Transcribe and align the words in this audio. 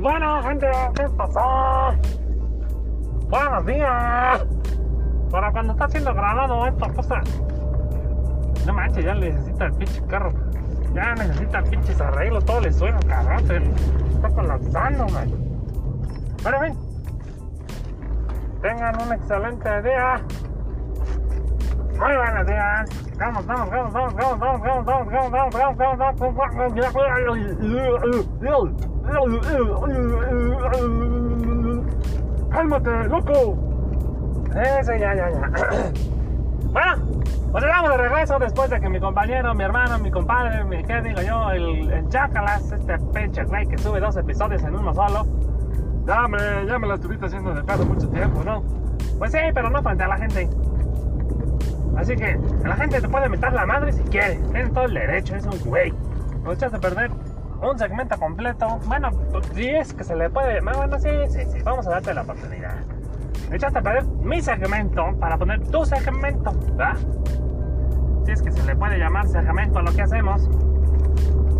Bueno, 0.00 0.42
gente, 0.42 0.66
¿qué 0.94 1.08
pasó? 1.10 1.94
Buenos 3.28 3.66
días. 3.66 4.46
Para 5.30 5.52
cuando 5.52 5.74
está 5.74 5.88
siendo 5.90 6.14
grabado 6.14 6.66
esta 6.66 6.88
cosa. 6.88 7.20
No 8.66 8.72
manches, 8.72 9.04
ya 9.04 9.14
necesita 9.14 9.66
el 9.66 9.72
pinche 9.74 10.02
carro. 10.06 10.32
Ya 10.94 11.14
necesita 11.16 11.62
pinches 11.64 12.00
arreglos, 12.00 12.44
todo 12.46 12.62
le 12.62 12.72
suena, 12.72 12.98
cabrón. 13.00 13.46
Se 13.46 13.56
está 14.14 14.28
colapsando, 14.30 15.06
man. 15.08 15.30
Bueno, 16.42 16.60
ven. 16.60 16.78
Tengan 18.62 19.02
un 19.02 19.12
excelente 19.12 19.82
día. 19.82 20.20
Muy 21.98 22.16
buenos 22.16 22.46
días. 22.46 22.90
Vamos, 23.18 23.46
vamos, 23.46 23.70
vamos, 23.70 23.92
vamos, 23.92 24.14
vamos, 24.14 24.40
vamos, 24.40 24.62
vamos, 24.62 24.84
vamos, 24.86 25.30
vamos, 25.30 25.52
vamos, 25.52 26.18
vamos, 26.18 27.80
vamos, 28.40 28.89
¡Cálmate, 32.50 33.08
loco! 33.08 33.58
Eso, 34.54 34.92
ya, 34.94 35.14
ya, 35.14 35.30
ya. 35.30 35.50
Bueno, 36.70 37.02
pues 37.50 37.64
estamos 37.64 37.90
de 37.90 37.96
regreso 37.96 38.38
después 38.38 38.70
de 38.70 38.80
que 38.80 38.88
mi 38.88 39.00
compañero, 39.00 39.52
mi 39.56 39.64
hermano, 39.64 39.98
mi 39.98 40.08
compadre, 40.12 40.62
mi, 40.62 40.84
¿qué 40.84 41.02
digo 41.02 41.20
yo? 41.20 41.50
El, 41.50 41.90
el 41.90 42.06
este 42.06 42.98
pinche 43.12 43.42
güey 43.42 43.66
que 43.66 43.76
sube 43.76 43.98
dos 43.98 44.16
episodios 44.16 44.62
en 44.62 44.76
uno 44.76 44.94
solo. 44.94 45.26
Ya 46.06 46.28
me, 46.28 46.38
ya 46.66 46.78
me 46.78 46.86
la 46.86 46.94
estuviste 46.94 47.26
haciendo 47.26 47.52
de 47.54 47.64
pedo 47.64 47.84
mucho 47.84 48.08
tiempo, 48.08 48.44
¿no? 48.44 48.62
Pues 49.18 49.32
sí, 49.32 49.38
pero 49.52 49.68
no 49.68 49.82
frente 49.82 50.04
a 50.04 50.08
la 50.08 50.16
gente. 50.16 50.48
Así 51.96 52.14
que 52.14 52.38
la 52.64 52.76
gente 52.76 53.00
te 53.00 53.08
puede 53.08 53.28
meter 53.28 53.52
la 53.52 53.66
madre 53.66 53.92
si 53.92 54.02
quiere. 54.04 54.36
Tienes 54.52 54.72
todo 54.72 54.84
el 54.84 54.94
derecho, 54.94 55.34
es 55.34 55.44
un 55.44 55.58
güey. 55.64 55.92
No 56.44 56.52
echaste 56.52 56.76
a 56.76 56.80
perder 56.80 57.10
un 57.62 57.78
segmento 57.78 58.18
completo. 58.18 58.78
Bueno, 58.86 59.10
pues, 59.30 59.46
si 59.54 59.68
es 59.68 59.92
que 59.92 60.04
se 60.04 60.16
le 60.16 60.30
puede. 60.30 60.60
Bueno, 60.60 60.98
sí, 60.98 61.08
sí, 61.28 61.40
sí. 61.50 61.58
Vamos 61.64 61.86
a 61.86 61.90
darte 61.90 62.14
la 62.14 62.22
oportunidad. 62.22 62.74
Echaste 63.52 63.78
a 63.78 63.82
perder 63.82 64.04
mi 64.22 64.40
segmento 64.40 65.14
para 65.18 65.36
poner 65.36 65.60
tu 65.68 65.84
segmento, 65.84 66.52
¿verdad? 66.76 66.96
Si 68.24 68.32
es 68.32 68.42
que 68.42 68.52
se 68.52 68.64
le 68.64 68.76
puede 68.76 68.98
llamar 68.98 69.26
segmento 69.26 69.80
a 69.80 69.82
lo 69.82 69.92
que 69.92 70.02
hacemos. 70.02 70.48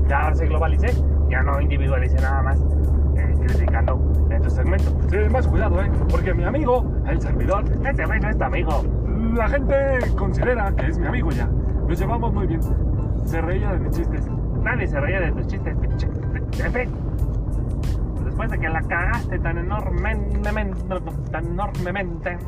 Ya 0.08 0.22
ahora 0.22 0.36
sí 0.36 0.46
globalicé. 0.46 0.92
Ya 1.28 1.42
no 1.42 1.60
individualicé 1.60 2.16
nada 2.16 2.42
más. 2.42 2.60
Eh, 3.16 3.34
criticando 3.46 4.28
en 4.30 4.42
tu 4.42 4.50
segmento. 4.50 4.96
Sí, 5.10 5.16
más 5.30 5.46
cuidado, 5.46 5.82
¿eh? 5.82 5.90
Porque 6.10 6.32
mi 6.32 6.44
amigo, 6.44 6.84
el 7.06 7.20
servidor, 7.20 7.64
ese 7.86 8.06
güey 8.06 8.20
no 8.20 8.30
es 8.30 8.38
tu 8.38 8.44
amigo 8.44 8.84
la 9.34 9.48
gente 9.48 9.74
considera 10.16 10.72
que 10.72 10.86
es 10.86 10.98
mi 10.98 11.06
amigo 11.06 11.30
ya. 11.30 11.46
Nos 11.46 11.98
llevamos 11.98 12.32
muy 12.32 12.46
bien. 12.46 12.60
Se 13.24 13.40
reía 13.40 13.72
de 13.72 13.78
mis 13.78 13.96
chistes. 13.96 14.26
Nadie 14.62 14.86
se 14.86 15.00
reía 15.00 15.20
de 15.20 15.32
tus 15.32 15.46
chistes. 15.46 15.76
Después 18.24 18.50
de 18.50 18.58
que 18.58 18.68
la 18.68 18.82
cagaste 18.82 19.38
tan 19.38 19.58
enormemente, 19.58 20.40
tan 21.30 21.46
enormemente, 21.46 22.38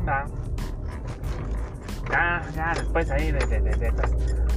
ya, 2.09 2.41
ya, 2.55 2.73
después 2.75 3.09
ahí 3.11 3.31
de 3.31 3.93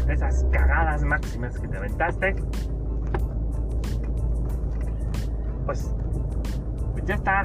esas 0.09 0.45
cagadas 0.51 1.03
máximas 1.05 1.59
que 1.59 1.69
te 1.69 1.77
aventaste, 1.77 2.37
pues, 5.67 5.93
pues 6.93 7.05
ya 7.05 7.15
está, 7.17 7.45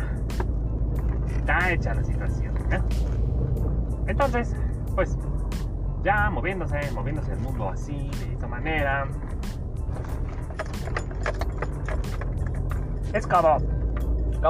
está 1.27 1.71
hecha 1.71 1.93
la 1.93 2.03
situación. 2.03 2.55
¿eh? 2.71 2.79
Entonces, 4.07 4.55
pues 4.95 5.17
ya 6.03 6.29
moviéndose, 6.29 6.79
moviéndose 6.93 7.33
el 7.33 7.39
mundo 7.39 7.69
así, 7.69 8.09
de 8.25 8.33
esta 8.33 8.47
manera. 8.47 9.07
Es 13.13 13.27
como, 13.27 13.57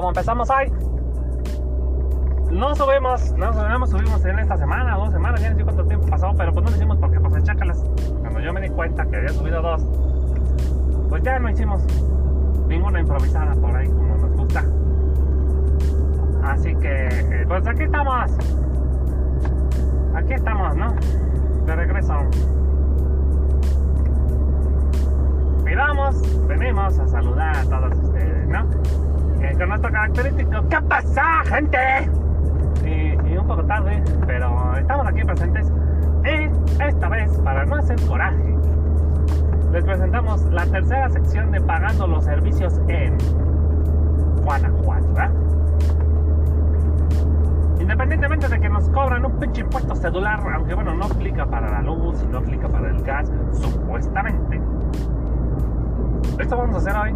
empezamos 0.10 0.50
hoy. 0.50 0.72
No 2.52 2.76
subimos, 2.76 3.32
no 3.38 3.54
subimos, 3.54 3.90
subimos 3.90 4.26
en 4.26 4.40
esta 4.40 4.58
semana, 4.58 4.98
dos 4.98 5.12
semanas, 5.12 5.42
ya 5.42 5.52
no 5.52 5.58
sé 5.58 5.64
cuánto 5.64 5.86
tiempo 5.86 6.08
pasó, 6.08 6.34
pero 6.38 6.54
pues 6.54 6.66
no 6.66 6.70
lo 6.72 6.76
hicimos 6.76 6.98
porque 6.98 7.20
pues 7.20 7.34
el 7.36 7.44
chácalas, 7.44 7.82
cuando 8.20 8.40
yo 8.42 8.54
me 8.54 8.62
di 8.62 8.70
cuenta 8.70 9.06
que 9.06 9.16
había 9.16 9.30
subido 9.30 9.62
dos, 9.62 9.82
pues 11.10 11.24
ya 11.24 11.40
no 11.40 11.50
hicimos 11.50 11.82
ninguna 12.68 13.00
improvisada 13.00 13.56
por 13.56 13.76
ahí 13.76 13.88
como 13.88 14.18
nos 14.18 14.38
gusta. 14.38 14.66
Así 16.44 16.76
que, 16.76 17.08
eh, 17.08 17.46
pues 17.48 17.66
aquí 17.66 17.84
estamos 17.84 18.32
aquí 20.16 20.34
estamos, 20.34 20.76
¿no? 20.76 20.94
De 21.66 21.76
regreso. 21.76 22.14
Característico, 29.90 30.68
¿qué 30.70 30.82
pasa, 30.82 31.44
gente? 31.46 31.78
Y, 32.86 33.32
y, 33.32 33.38
un 33.38 33.48
poco 33.48 33.64
tarde, 33.64 34.04
pero 34.28 34.76
estamos 34.78 35.08
aquí 35.08 35.24
presentes. 35.24 35.72
Y 36.24 36.84
esta 36.84 37.10
vez, 37.10 37.32
para 37.44 37.66
no 37.66 37.76
hacer 37.76 38.00
coraje, 38.08 38.56
les 39.72 39.84
presentamos 39.84 40.44
la 40.52 40.66
tercera 40.66 41.10
sección 41.10 41.52
de 41.52 41.62
Pagando 41.62 42.08
los 42.08 42.26
Servicios 42.26 42.80
en 42.88 43.18
Guanajuato, 44.44 45.14
¿verdad? 45.14 45.32
independientemente 47.92 48.48
de 48.48 48.60
que 48.62 48.70
nos 48.70 48.88
cobran 48.90 49.26
un 49.26 49.38
pinche 49.40 49.62
impuesto 49.62 49.96
celular, 49.96 50.40
aunque 50.54 50.74
bueno, 50.76 50.94
no 50.94 51.06
aplica 51.06 51.46
para 51.46 51.70
la 51.70 51.82
luz 51.82 52.24
y 52.24 52.28
no 52.28 52.38
aplica 52.38 52.70
para 52.70 52.90
el 52.90 53.02
gas, 53.04 53.30
supuestamente. 53.52 54.62
Esto 56.40 56.58
vamos 56.58 56.76
a 56.76 56.78
hacer 56.78 56.96
hoy, 56.96 57.14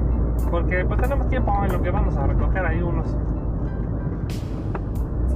porque 0.52 0.86
pues 0.86 1.02
tenemos 1.02 1.30
tiempo 1.30 1.52
en 1.64 1.74
lo 1.74 1.82
que 1.82 1.90
vamos 1.90 2.16
a 2.16 2.28
recoger 2.28 2.66
ahí 2.66 2.82
unos 2.82 3.16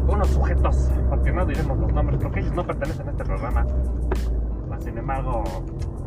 unos 0.08 0.28
sujetos, 0.30 0.90
porque 1.10 1.32
no 1.32 1.46
diremos 1.46 1.78
los 1.78 1.94
nombres, 1.94 2.20
porque 2.22 2.40
ellos 2.40 2.54
no 2.54 2.66
pertenecen 2.66 3.08
a 3.08 3.12
este 3.12 3.24
programa. 3.24 3.66
Sin 4.80 4.98
embargo, 4.98 5.44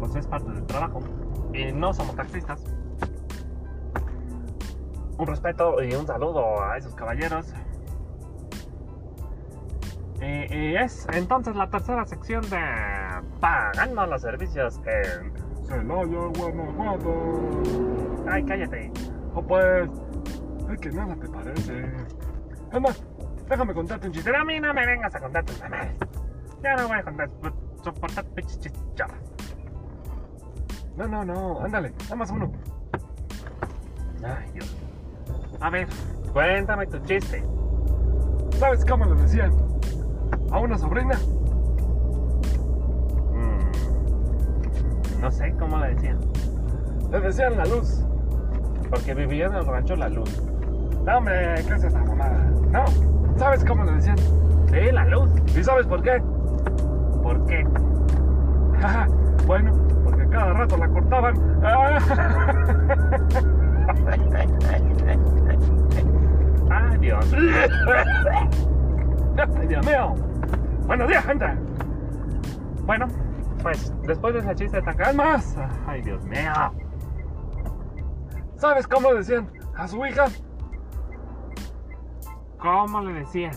pues 0.01 0.17
es 0.17 0.27
parte 0.27 0.51
del 0.51 0.67
trabajo. 0.67 1.01
Y 1.53 1.73
no 1.73 1.93
somos 1.93 2.17
taxistas. 2.17 2.65
Un 5.19 5.27
respeto 5.27 5.83
y 5.83 5.95
un 5.95 6.07
saludo 6.07 6.63
a 6.63 6.79
esos 6.79 6.95
caballeros. 6.95 7.53
Y, 10.21 10.55
y, 10.55 10.77
es 10.77 11.07
entonces 11.13 11.55
la 11.57 11.69
tercera 11.69 12.05
sección 12.07 12.43
de 12.49 12.61
Pagando 13.41 14.07
los 14.07 14.23
servicios 14.23 14.81
en 15.75 15.89
Celaya, 15.89 16.27
Guanajuato. 16.39 17.63
Ay, 18.31 18.45
cállate. 18.45 18.93
Oh, 19.35 19.43
pues, 19.43 19.89
es 20.73 20.81
que 20.81 20.91
nada 20.91 21.17
te 21.17 21.29
parece. 21.29 21.91
Es 22.73 22.81
más, 22.81 23.05
déjame 23.49 23.75
contarte 23.75 24.07
un 24.07 24.13
chiste. 24.13 24.31
Pero 24.31 24.43
a 24.43 24.45
mí 24.45 24.61
no 24.61 24.73
me 24.75 24.87
vengas 24.87 25.15
a 25.15 25.21
contar 25.21 25.45
tus. 25.45 25.61
Ya 26.63 26.77
no 26.77 26.89
voy 26.89 26.99
a 26.99 27.03
contar, 27.03 27.31
soportar 27.83 28.25
pinches. 28.27 28.73
No, 30.97 31.09
no, 31.09 31.25
no, 31.25 31.61
ándale, 31.61 31.93
nada 32.05 32.17
más 32.17 32.31
uno. 32.31 32.53
Ay, 34.23 34.51
Dios. 34.53 34.77
A 35.61 35.71
ver, 35.71 35.89
cuéntame 36.33 36.87
tu 36.87 36.99
chiste. 37.01 37.43
¿Sabes 38.59 38.85
cómo 38.85 39.07
lo 39.07 39.15
decían? 39.17 39.53
a 40.53 40.59
una 40.59 40.79
sobrina. 40.79 41.19
No 45.23 45.31
sé 45.31 45.55
cómo 45.57 45.79
le 45.79 45.95
decían. 45.95 46.19
Le 47.13 47.21
decían 47.21 47.57
la 47.57 47.65
luz. 47.65 48.05
Porque 48.91 49.15
vivía 49.15 49.47
en 49.47 49.55
el 49.55 49.65
rancho 49.65 49.95
La 49.95 50.09
Luz. 50.09 50.43
No, 51.07 51.19
hombre, 51.19 51.55
¿qué 51.67 51.75
es 51.75 51.85
esa 51.85 52.01
mamada? 52.01 52.51
No, 52.71 52.85
¿sabes 53.39 53.65
cómo 53.65 53.85
le 53.85 53.93
decían? 53.93 54.19
Sí, 54.19 54.93
la 54.93 55.07
luz. 55.07 55.31
¿Y 55.57 55.63
sabes 55.63 55.87
por 55.87 56.03
qué? 56.03 56.21
¿Por 57.23 57.47
qué? 57.47 57.65
bueno, 59.47 59.73
porque 60.03 60.29
cada 60.29 60.53
rato 60.55 60.77
la 60.77 60.89
cortaban. 60.89 61.35
Ay, 66.69 66.99
Dios. 66.99 67.33
Ay, 69.39 69.67
Dios 69.69 69.87
mío. 69.87 70.15
Buenos 70.87 71.09
días, 71.09 71.25
gente. 71.25 71.47
Bueno, 72.85 73.07
pues 73.63 73.93
después 74.03 74.35
de 74.35 74.41
ese 74.41 74.55
chiste 74.55 74.83
tan 74.83 74.97
¿Qué 74.97 75.13
más? 75.13 75.57
Ay, 75.87 76.03
Dios 76.03 76.25
mío. 76.25 76.53
¿Sabes 78.57 78.87
cómo 78.87 79.13
le 79.13 79.19
decían 79.19 79.51
a 79.77 79.89
su 79.89 80.05
hija? 80.05 80.27
¿Cómo 82.59 83.01
le 83.01 83.15
decían? 83.15 83.53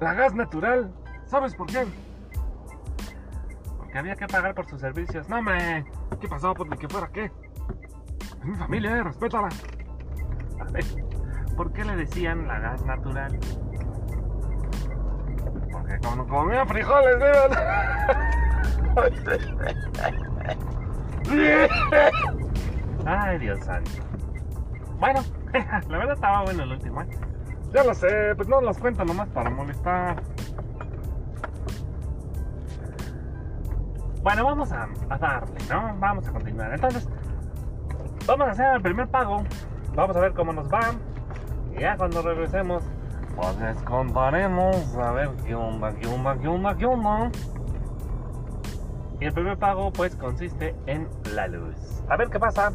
La 0.00 0.14
gas 0.14 0.34
natural. 0.34 0.92
¿Sabes 1.26 1.54
por 1.54 1.66
qué? 1.66 1.86
Porque 3.78 3.98
había 3.98 4.16
que 4.16 4.26
pagar 4.26 4.54
por 4.54 4.66
sus 4.66 4.80
servicios. 4.80 5.28
No, 5.28 5.42
me. 5.42 5.84
¿Qué 6.20 6.28
pasó? 6.28 6.54
Pues 6.54 6.70
ni 6.70 6.76
que 6.76 6.88
fuera 6.88 7.08
qué. 7.08 7.30
Es 8.40 8.44
mi 8.44 8.56
familia, 8.56 8.96
eh, 8.96 9.02
respétala. 9.02 9.48
A 10.60 10.64
ver, 10.72 10.84
¿por 11.56 11.72
qué 11.72 11.84
le 11.84 11.96
decían 11.96 12.48
la 12.48 12.58
gas 12.58 12.84
natural? 12.84 13.38
Porque 15.70 15.98
como 16.02 16.26
comía 16.26 16.64
frijoles, 16.64 17.16
Ay, 23.06 23.38
Dios 23.38 23.60
santo. 23.64 23.90
Bueno, 24.98 25.20
La 25.88 25.98
verdad 25.98 26.14
estaba 26.14 26.42
bueno 26.44 26.62
el 26.62 26.72
último, 26.72 27.02
¿eh? 27.02 27.08
Ya 27.72 27.84
lo 27.84 27.94
sé, 27.94 28.34
pues 28.36 28.48
no 28.48 28.60
las 28.60 28.78
cuento 28.78 29.04
nomás 29.04 29.28
para 29.28 29.50
molestar. 29.50 30.22
Bueno, 34.22 34.44
vamos 34.44 34.72
a, 34.72 34.88
a 35.10 35.18
darle, 35.18 35.58
¿no? 35.68 35.94
Vamos 35.98 36.26
a 36.28 36.32
continuar. 36.32 36.72
Entonces, 36.72 37.08
vamos 38.26 38.48
a 38.48 38.50
hacer 38.52 38.76
el 38.76 38.82
primer 38.82 39.08
pago. 39.08 39.42
Vamos 39.94 40.16
a 40.16 40.20
ver 40.20 40.32
cómo 40.32 40.52
nos 40.52 40.72
va. 40.72 40.92
Y 41.76 41.80
ya 41.80 41.96
cuando 41.96 42.22
regresemos, 42.22 42.84
pues 43.36 43.58
les 43.58 43.82
contaremos 43.82 44.96
a 44.96 45.12
ver 45.12 45.30
qué 45.44 45.54
onda, 45.54 45.94
qué 45.94 46.06
onda, 46.06 46.38
qué 46.38 46.48
onda, 46.48 46.76
qué 46.76 46.86
onda. 46.86 47.30
Y 49.22 49.26
el 49.26 49.32
primer 49.32 49.56
pago, 49.56 49.92
pues, 49.92 50.16
consiste 50.16 50.74
en 50.86 51.08
la 51.32 51.46
luz. 51.46 51.76
A 52.08 52.16
ver 52.16 52.28
qué 52.28 52.40
pasa. 52.40 52.72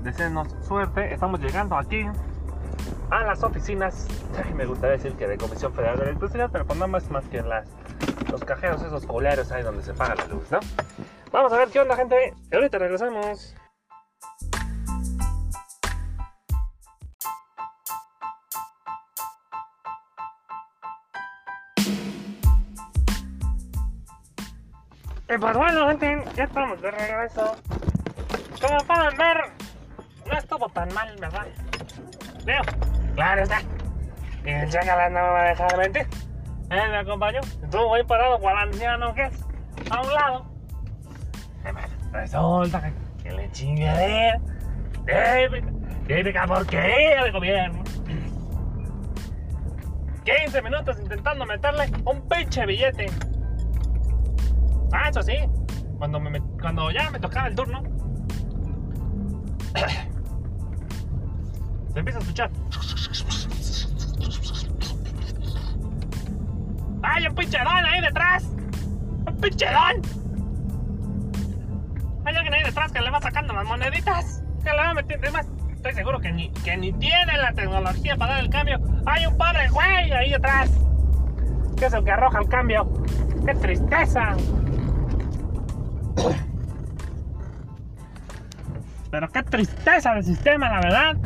Deseenos 0.00 0.48
suerte. 0.66 1.14
Estamos 1.14 1.38
llegando 1.38 1.76
aquí 1.76 2.04
a 3.08 3.22
las 3.22 3.40
oficinas. 3.44 4.08
Me 4.56 4.66
gustaría 4.66 4.96
decir 4.96 5.12
que 5.12 5.28
de 5.28 5.38
Comisión 5.38 5.72
Federal 5.72 5.96
de 5.96 6.06
Electricidad, 6.06 6.50
pero 6.50 6.66
pues 6.66 6.76
nada 6.76 6.88
más, 6.88 7.04
que 7.30 7.40
las, 7.40 7.68
los 8.32 8.44
cajeros, 8.44 8.82
esos 8.82 9.06
culeros 9.06 9.52
ahí 9.52 9.62
donde 9.62 9.84
se 9.84 9.94
paga 9.94 10.16
la 10.16 10.26
luz, 10.26 10.50
¿no? 10.50 10.58
Vamos 11.30 11.52
a 11.52 11.58
ver 11.58 11.68
qué 11.68 11.78
onda, 11.78 11.94
gente. 11.94 12.34
Y 12.50 12.54
ahorita 12.56 12.78
regresamos. 12.78 13.54
Y 25.34 25.38
pues 25.38 25.56
bueno, 25.56 25.88
gente, 25.88 26.22
ya 26.36 26.44
estamos 26.44 26.80
de 26.80 26.90
regreso. 26.92 27.56
Como 28.60 28.78
pueden 28.86 29.16
ver, 29.16 29.38
no 30.30 30.38
estuvo 30.38 30.68
tan 30.68 30.94
mal, 30.94 31.16
¿verdad? 31.18 31.46
Veo, 32.44 32.62
claro 33.16 33.42
está. 33.42 33.60
Y 34.44 34.50
el 34.50 34.70
chacal 34.70 35.12
no 35.12 35.20
me 35.20 35.28
va 35.28 35.40
a 35.40 35.48
dejar 35.48 35.76
mentir. 35.76 36.06
Él 36.70 36.90
me 36.90 36.98
acompañó. 36.98 37.40
Estuvo 37.40 37.94
ahí 37.94 38.04
parado 38.04 38.38
cual 38.38 38.58
anciano 38.58 39.12
que 39.14 39.24
es. 39.24 39.44
A 39.90 40.02
un 40.02 40.14
lado. 40.14 40.46
Bueno, 41.62 41.80
resulta 42.12 42.92
que 43.22 43.32
le 43.32 43.50
chingadera. 43.50 44.38
Típica, 45.04 45.72
típica 46.06 46.46
porquería 46.46 47.24
de 47.24 47.30
gobierno. 47.32 47.82
15 50.24 50.62
minutos 50.62 50.96
intentando 51.00 51.44
meterle 51.44 51.90
un 52.04 52.28
pinche 52.28 52.64
billete. 52.66 53.06
Ah, 54.94 55.08
eso 55.08 55.22
sí. 55.22 55.34
Cuando, 55.98 56.90
ya 56.92 57.10
me 57.10 57.18
tocaba 57.18 57.48
el 57.48 57.56
turno. 57.56 57.82
Se 61.92 61.98
empieza 61.98 62.18
a 62.18 62.22
escuchar. 62.22 62.50
¡Hay 67.02 67.26
un 67.26 67.34
pinche 67.34 67.58
don 67.58 67.84
ahí 67.84 68.00
detrás! 68.00 68.44
¡Un 68.44 69.36
pinche 69.40 69.66
don! 69.66 70.02
Hay 72.24 72.36
alguien 72.36 72.54
ahí 72.54 72.62
detrás 72.62 72.92
que 72.92 73.00
le 73.00 73.10
va 73.10 73.20
sacando 73.20 73.52
las 73.52 73.66
moneditas. 73.66 74.44
Que 74.62 74.70
le 74.70 74.76
va 74.76 74.94
metiendo. 74.94 75.32
Más, 75.32 75.46
estoy 75.74 75.92
seguro 75.94 76.20
que 76.20 76.32
ni, 76.32 76.50
que 76.50 76.76
ni 76.76 76.92
tiene 76.92 77.36
la 77.36 77.52
tecnología 77.52 78.16
para 78.16 78.34
dar 78.34 78.44
el 78.44 78.50
cambio. 78.50 78.78
Hay 79.06 79.26
un 79.26 79.36
padre 79.36 79.68
güey 79.70 80.12
ahí 80.12 80.30
detrás. 80.30 80.70
Que 81.76 81.86
es 81.86 81.92
el 81.92 82.04
que 82.04 82.12
arroja 82.12 82.38
el 82.38 82.48
cambio. 82.48 82.88
¡Qué 83.44 83.54
tristeza! 83.56 84.36
Pero 89.10 89.28
qué 89.28 89.42
tristeza 89.44 90.14
de 90.14 90.22
sistema, 90.22 90.68
la 90.68 90.80
verdad. 90.80 91.16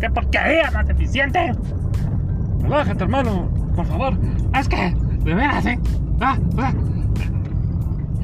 ¡Qué 0.00 0.10
porquería 0.10 0.70
más 0.72 0.88
eficiente! 0.88 1.54
Relájate, 2.62 3.04
hermano, 3.04 3.48
por 3.76 3.86
favor. 3.86 4.14
Es 4.58 4.68
que, 4.68 4.94
de 5.20 5.34
veras, 5.34 5.64
¿eh? 5.66 5.78
Ah, 6.20 6.36
ah. 6.58 6.72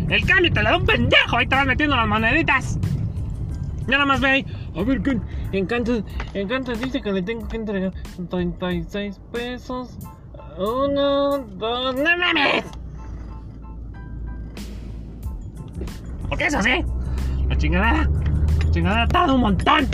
El 0.09 0.27
cambio 0.27 0.53
te 0.53 0.63
lo 0.63 0.71
da 0.71 0.77
un 0.79 0.85
pendejo. 0.85 1.37
Ahí 1.37 1.47
te 1.47 1.55
vas 1.55 1.67
metiendo 1.67 1.97
las 1.97 2.09
moneditas. 2.09 2.79
Ya 3.87 3.99
nada 3.99 4.07
más 4.07 4.21
ve 4.21 4.29
ahí. 4.29 4.47
A 4.77 4.83
ver, 4.83 5.01
¿qué? 5.03 5.19
En 5.53 5.67
cuánto 5.67 6.03
dice 6.75 7.01
que 7.01 7.13
le 7.13 7.23
tengo 7.23 7.47
que 7.49 7.57
entregar 7.57 7.93
36 8.31 9.21
pesos. 9.33 9.97
Uno, 10.59 11.39
dos, 11.39 11.95
no 11.95 12.17
mames. 12.17 12.65
¿Por 16.33 16.39
qué 16.39 16.47
es 16.47 16.55
así? 16.55 16.83
La 17.51 17.57
chingadera. 17.59 18.09
La 18.65 18.71
chingadera 18.71 19.07
tarda 19.09 19.35
un 19.35 19.43
montón. 19.43 19.87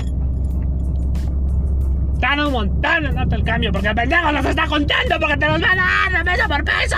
Tarda 2.21 2.47
un 2.47 2.53
montón 2.53 3.07
en 3.07 3.15
darte 3.17 3.35
el 3.35 3.43
cambio 3.43 3.73
porque 3.73 3.89
el 3.89 3.95
pendejo 3.97 4.31
los 4.31 4.45
está 4.47 4.69
contando 4.69 5.17
porque 5.21 5.37
te 5.37 5.47
los 5.49 5.61
va 5.61 5.73
a 5.73 6.13
dar 6.13 6.25
de 6.25 6.31
peso 6.31 6.49
por 6.49 6.63
peso. 6.65 6.97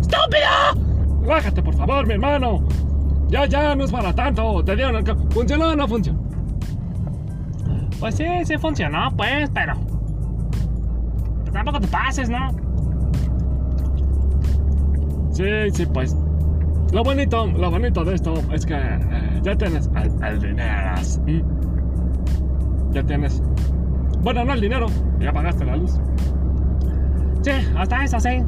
¡Estúpido! 0.00 1.20
Relájate, 1.20 1.62
por 1.62 1.74
favor, 1.76 2.06
mi 2.06 2.14
hermano. 2.14 2.66
Ya, 3.28 3.44
ya, 3.44 3.74
no 3.76 3.84
es 3.84 3.92
para 3.92 4.14
tanto. 4.14 4.64
Te 4.64 4.74
dieron 4.76 4.96
el... 4.96 5.04
ca- 5.04 5.16
¿Funcionó 5.28 5.68
o 5.72 5.76
no 5.76 5.86
funcionó? 5.86 6.18
Pues 8.00 8.14
sí, 8.14 8.24
sí 8.46 8.56
funcionó, 8.56 9.10
pues, 9.14 9.50
pero. 9.52 9.74
pues 11.42 11.52
tampoco 11.52 11.80
te 11.80 11.88
pases, 11.88 12.30
¿no? 12.30 12.48
Sí, 15.32 15.44
sí, 15.74 15.84
pues. 15.84 16.16
Lo 16.92 17.04
bonito, 17.04 17.46
lo 17.46 17.70
bonito 17.70 18.04
de 18.04 18.14
esto 18.14 18.34
es 18.52 18.66
que 18.66 18.74
eh, 18.74 19.40
ya 19.42 19.56
tienes 19.56 19.88
el 20.22 20.40
dinero. 20.40 20.96
¿sí? 21.02 21.42
Ya 22.92 23.02
tienes. 23.04 23.42
Bueno, 24.22 24.44
no 24.44 24.52
el 24.52 24.60
dinero, 24.60 24.86
ya 25.20 25.32
pagaste 25.32 25.64
la 25.64 25.76
luz. 25.76 26.00
Sí, 27.42 27.52
hasta 27.76 28.04
eso 28.04 28.18
sí. 28.20 28.42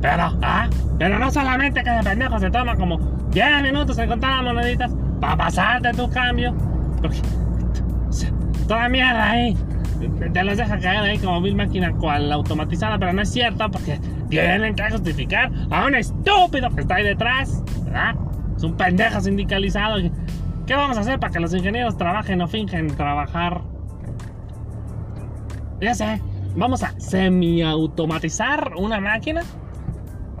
Pero, 0.00 0.32
ah, 0.42 0.68
pero 0.98 1.18
no 1.18 1.30
solamente 1.30 1.82
que 1.82 1.90
de 1.90 2.02
pendejo 2.02 2.38
se 2.38 2.50
toma 2.50 2.74
como 2.74 2.98
10 3.30 3.62
minutos 3.62 3.98
en 3.98 4.08
contar 4.08 4.42
las 4.42 4.54
moneditas 4.54 4.92
para 5.20 5.36
pasarte 5.36 5.92
tu 5.92 6.10
cambio. 6.10 6.54
Porque 7.00 7.18
toda 8.66 8.88
mierda 8.88 9.30
ahí. 9.30 9.56
Te, 10.32 10.42
los 10.42 10.56
deja 10.56 10.78
caer 10.80 11.02
ahí 11.02 11.18
como 11.18 11.40
vil 11.40 11.54
máquina 11.54 11.92
cual 11.92 12.32
automatizada, 12.32 12.98
pero 12.98 13.12
no 13.12 13.22
es 13.22 13.28
cierto 13.30 13.70
porque 13.70 14.00
tienen 14.40 14.74
que 14.74 14.90
justificar 14.90 15.50
a 15.70 15.86
un 15.86 15.94
estúpido 15.94 16.70
que 16.70 16.80
está 16.80 16.96
ahí 16.96 17.04
detrás, 17.04 17.62
¿verdad? 17.84 18.14
Es 18.56 18.62
un 18.62 18.76
pendejo 18.76 19.20
sindicalizado. 19.20 19.98
¿Qué 20.66 20.74
vamos 20.74 20.96
a 20.96 21.00
hacer 21.00 21.18
para 21.18 21.32
que 21.32 21.40
los 21.40 21.52
ingenieros 21.54 21.96
trabajen 21.96 22.40
o 22.40 22.48
fingen 22.48 22.88
trabajar? 22.96 23.60
Ya 25.80 25.94
sé, 25.94 26.20
vamos 26.54 26.82
a 26.82 26.98
semi-automatizar 26.98 28.72
una 28.76 29.00
máquina 29.00 29.42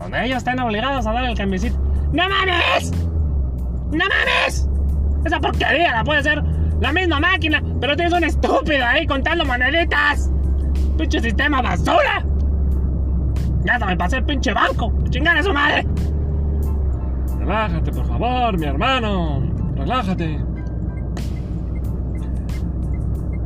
donde 0.00 0.24
ellos 0.24 0.38
estén 0.38 0.58
obligados 0.60 1.06
a 1.06 1.12
dar 1.12 1.24
el 1.24 1.36
cambiecito. 1.36 1.76
¡No 2.12 2.28
mames! 2.28 2.92
¡No 3.90 4.04
mames! 4.04 4.68
Esa 5.24 5.38
porquería 5.40 5.92
la 5.92 6.04
puede 6.04 6.20
hacer 6.20 6.42
la 6.80 6.92
misma 6.92 7.20
máquina, 7.20 7.62
pero 7.80 7.94
tienes 7.94 8.12
un 8.12 8.24
estúpido 8.24 8.84
ahí 8.84 9.06
contando 9.06 9.44
moneditas. 9.44 10.30
¡Pinche 10.96 11.20
sistema 11.20 11.62
basura! 11.62 12.24
Ya 13.64 13.74
hasta 13.74 13.86
me 13.86 13.96
pasé 13.96 14.16
el 14.18 14.24
pinche 14.24 14.52
banco. 14.52 14.92
¡Chingar 15.10 15.36
a 15.36 15.42
su 15.42 15.52
madre! 15.52 15.86
Relájate, 17.38 17.92
por 17.92 18.06
favor, 18.06 18.58
mi 18.58 18.66
hermano. 18.66 19.42
Relájate. 19.76 20.40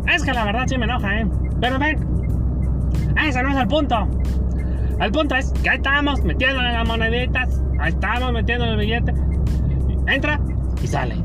Es 0.07 0.23
que 0.23 0.33
la 0.33 0.45
verdad 0.45 0.65
sí 0.67 0.79
me 0.79 0.85
enoja, 0.85 1.21
¿eh? 1.21 1.27
Pero 1.61 1.79
ven, 1.79 1.99
ese 3.25 3.43
no 3.43 3.51
es 3.51 3.57
el 3.57 3.69
punto. 3.69 4.09
El 5.01 5.13
punto 5.13 5.35
es 5.35 5.53
que 5.63 5.71
ahí 5.71 5.77
estamos 5.77 6.23
metiéndole 6.23 6.73
las 6.73 6.87
moneditas. 6.87 7.63
Ahí 7.79 7.91
estamos 7.91 8.33
metiéndole 8.33 8.73
el 8.73 8.79
billete. 8.79 9.15
Entra 10.07 10.41
y 10.83 10.87
sale. 10.87 11.17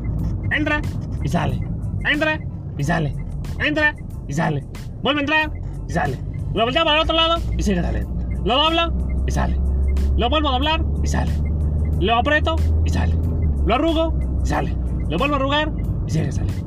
Entra 0.50 0.80
y 1.22 1.28
sale. 1.28 1.60
Entra 2.04 2.38
y 2.76 2.84
sale. 2.84 3.16
Entra 3.60 3.94
y 4.28 4.32
sale. 4.32 4.64
Vuelve 5.02 5.20
a 5.20 5.22
entrar 5.22 5.52
y 5.88 5.92
sale. 5.92 6.18
Lo 6.54 6.64
volteo 6.64 6.84
para 6.84 6.96
el 6.96 7.02
otro 7.02 7.16
lado 7.16 7.40
y 7.56 7.62
sigue 7.62 7.80
saliendo. 7.80 8.21
Lo 8.44 8.56
doblo 8.56 9.24
y 9.26 9.30
sale. 9.30 9.58
Lo 10.16 10.28
vuelvo 10.28 10.48
a 10.48 10.52
doblar 10.52 10.84
y 11.02 11.06
sale. 11.06 11.32
Lo 12.00 12.16
aprieto 12.16 12.56
y 12.84 12.90
sale. 12.90 13.14
Lo 13.66 13.74
arrugo 13.74 14.14
y 14.42 14.46
sale. 14.46 14.76
Lo 15.08 15.18
vuelvo 15.18 15.34
a 15.34 15.38
arrugar 15.38 15.72
y 16.06 16.10
sigue 16.10 16.32
saliendo. 16.32 16.66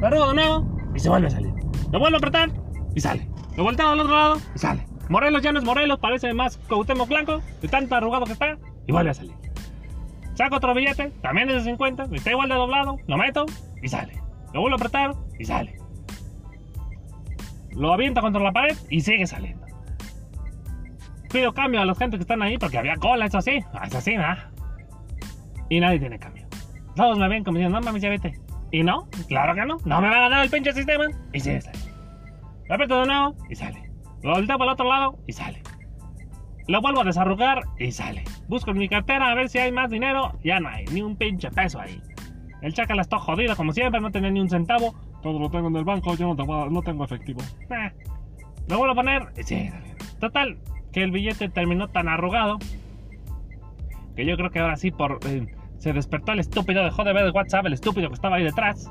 Lo 0.00 0.06
arrugo 0.06 0.28
de 0.28 0.34
nuevo 0.34 0.78
y 0.94 0.98
se 0.98 1.08
vuelve 1.08 1.28
a 1.28 1.30
salir. 1.30 1.54
Lo 1.92 2.00
vuelvo 2.00 2.16
a 2.16 2.18
apretar 2.18 2.50
y 2.94 3.00
sale. 3.00 3.28
Lo 3.56 3.64
volteo 3.64 3.88
al 3.88 4.00
otro 4.00 4.14
lado 4.14 4.36
y 4.54 4.58
sale. 4.58 4.86
Morelos 5.08 5.42
ya 5.42 5.52
no 5.52 5.60
es 5.60 5.64
Morelos, 5.64 6.00
parece 6.00 6.34
más 6.34 6.56
Cuauhtémoc 6.68 7.08
Blanco, 7.08 7.40
de 7.62 7.68
tanto 7.68 7.94
arrugado 7.94 8.24
que 8.24 8.32
está, 8.32 8.58
y 8.86 8.92
vuelve 8.92 9.10
a 9.10 9.14
salir. 9.14 9.34
Saco 10.34 10.56
otro 10.56 10.74
billete, 10.74 11.12
también 11.22 11.48
es 11.48 11.64
de 11.64 11.70
50, 11.70 12.08
está 12.12 12.30
igual 12.30 12.48
de 12.48 12.56
doblado, 12.56 12.98
lo 13.06 13.16
meto 13.16 13.46
y 13.82 13.88
sale. 13.88 14.20
Lo 14.52 14.60
vuelvo 14.60 14.74
a 14.74 14.78
apretar 14.78 15.14
y 15.38 15.44
sale. 15.44 15.78
Lo 17.70 17.92
aviento 17.92 18.20
contra 18.20 18.42
la 18.42 18.52
pared 18.52 18.76
y 18.90 19.00
sigue 19.00 19.26
saliendo. 19.26 19.65
Pido 21.36 21.52
cambio 21.52 21.82
a 21.82 21.84
la 21.84 21.94
gente 21.94 22.16
que 22.16 22.22
están 22.22 22.40
ahí 22.40 22.56
porque 22.56 22.78
había 22.78 22.96
cola, 22.96 23.26
eso 23.26 23.42
sí, 23.42 23.62
eso 23.84 24.00
sí, 24.00 24.16
¿verdad? 24.16 24.38
Y 25.68 25.80
nadie 25.80 25.98
tiene 25.98 26.18
cambio. 26.18 26.46
Todos 26.94 27.18
me 27.18 27.28
ven 27.28 27.44
como 27.44 27.58
diciendo, 27.58 27.78
no 27.78 27.84
mames, 27.84 28.00
ya 28.00 28.08
vete. 28.08 28.40
Y 28.72 28.82
no, 28.82 29.06
claro 29.28 29.54
que 29.54 29.66
no. 29.66 29.76
No 29.84 30.00
me 30.00 30.08
va 30.08 30.16
a 30.16 30.20
ganar 30.20 30.44
el 30.44 30.50
pinche 30.50 30.72
sistema. 30.72 31.04
Y 31.34 31.40
sí, 31.40 31.60
sale. 31.60 31.78
Lo 32.66 32.74
aprieto 32.74 33.00
de 33.02 33.06
nuevo 33.08 33.36
y 33.50 33.54
sale. 33.54 33.82
Lo 34.22 34.32
volteo 34.32 34.56
para 34.56 34.70
el 34.70 34.72
otro 34.72 34.88
lado 34.88 35.18
y 35.26 35.34
sale. 35.34 35.62
Lo 36.68 36.80
vuelvo 36.80 37.02
a 37.02 37.04
desarrugar 37.04 37.64
y 37.78 37.92
sale. 37.92 38.24
Busco 38.48 38.70
en 38.70 38.78
mi 38.78 38.88
cartera 38.88 39.30
a 39.30 39.34
ver 39.34 39.50
si 39.50 39.58
hay 39.58 39.72
más 39.72 39.90
dinero. 39.90 40.38
Ya 40.42 40.58
no 40.58 40.70
hay, 40.70 40.86
ni 40.86 41.02
un 41.02 41.16
pinche 41.16 41.50
peso 41.50 41.78
ahí. 41.78 42.00
El 42.62 42.72
chacal 42.72 42.98
está 42.98 43.18
jodido 43.18 43.54
como 43.56 43.74
siempre, 43.74 44.00
no 44.00 44.10
tenía 44.10 44.30
ni 44.30 44.40
un 44.40 44.48
centavo. 44.48 44.94
Todo 45.22 45.38
lo 45.38 45.50
tengo 45.50 45.68
en 45.68 45.76
el 45.76 45.84
banco, 45.84 46.16
yo 46.16 46.28
no 46.28 46.34
tengo, 46.34 46.70
no 46.70 46.80
tengo 46.80 47.04
efectivo. 47.04 47.42
Eh, 47.68 47.92
Lo 48.68 48.78
vuelvo 48.78 48.92
a 48.92 48.94
poner 48.94 49.22
y 49.36 49.42
sí, 49.42 49.68
sale. 49.68 49.96
Total, 50.18 50.58
que 50.96 51.02
el 51.02 51.10
billete 51.10 51.50
terminó 51.50 51.88
tan 51.88 52.08
arrugado 52.08 52.56
que 54.16 54.24
yo 54.24 54.34
creo 54.38 54.50
que 54.50 54.60
ahora 54.60 54.76
sí 54.76 54.94
eh, 55.26 55.46
se 55.76 55.92
despertó 55.92 56.32
el 56.32 56.38
estúpido, 56.40 56.82
dejó 56.82 57.04
de 57.04 57.12
ver 57.12 57.26
el 57.26 57.32
WhatsApp, 57.32 57.66
el 57.66 57.74
estúpido 57.74 58.08
que 58.08 58.14
estaba 58.14 58.36
ahí 58.36 58.44
detrás. 58.44 58.90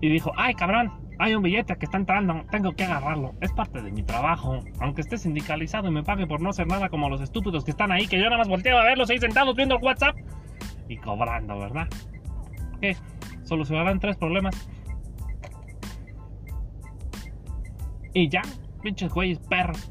Y 0.00 0.08
dijo, 0.10 0.30
ay 0.36 0.54
cabrón, 0.54 0.92
hay 1.18 1.34
un 1.34 1.42
billete 1.42 1.74
que 1.74 1.86
está 1.86 1.96
entrando, 1.96 2.44
tengo 2.52 2.70
que 2.76 2.84
agarrarlo. 2.84 3.34
Es 3.40 3.50
parte 3.50 3.82
de 3.82 3.90
mi 3.90 4.04
trabajo. 4.04 4.60
Aunque 4.78 5.00
esté 5.00 5.18
sindicalizado 5.18 5.88
y 5.88 5.90
me 5.90 6.04
pague 6.04 6.28
por 6.28 6.40
no 6.40 6.50
hacer 6.50 6.68
nada 6.68 6.88
como 6.88 7.08
los 7.08 7.20
estúpidos 7.20 7.64
que 7.64 7.72
están 7.72 7.90
ahí, 7.90 8.06
que 8.06 8.18
yo 8.18 8.26
nada 8.26 8.38
más 8.38 8.46
volteo 8.46 8.78
a 8.78 8.84
verlos 8.84 9.10
ahí 9.10 9.18
sentados 9.18 9.56
viendo 9.56 9.74
el 9.74 9.82
WhatsApp 9.82 10.16
y 10.86 10.98
cobrando, 10.98 11.58
¿verdad? 11.58 11.88
¿Qué? 12.80 12.96
Solucionarán 13.42 13.98
tres 13.98 14.16
problemas. 14.16 14.54
Y 18.14 18.28
ya, 18.28 18.42
pinches 18.84 19.12
güeyes 19.12 19.40
perros. 19.40 19.90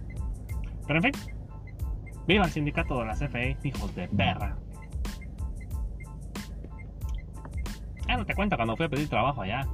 Pero 0.89 1.01
en 1.05 1.13
fin, 1.13 1.24
viva 2.25 2.46
el 2.46 2.51
sindicato 2.51 3.00
de 3.00 3.05
la 3.05 3.13
CFE, 3.13 3.58
hijos 3.62 3.93
de 3.93 4.08
perra. 4.08 4.58
Ah, 8.08 8.17
no 8.17 8.25
te 8.25 8.34
cuento 8.34 8.55
cuando 8.55 8.75
fui 8.75 8.88
a 8.88 8.89
pedir 8.89 9.08
trabajo 9.08 9.43
allá. 9.43 9.67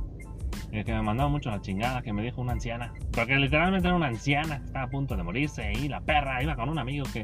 Eh, 0.74 0.84
que 0.84 0.92
me 0.92 1.02
mandaba 1.02 1.30
mucho 1.30 1.50
la 1.50 1.62
chingada, 1.62 2.02
que 2.02 2.12
me 2.12 2.22
dijo 2.22 2.42
una 2.42 2.52
anciana. 2.52 2.94
Porque 3.14 3.38
literalmente 3.38 3.88
era 3.88 3.96
una 3.96 4.08
anciana, 4.08 4.56
estaba 4.66 4.84
a 4.84 4.90
punto 4.90 5.16
de 5.16 5.24
morirse 5.24 5.72
y 5.72 5.88
la 5.88 6.02
perra 6.02 6.44
iba 6.44 6.58
con 6.58 6.68
un 6.68 6.80
amigo 6.80 7.06
que. 7.14 7.24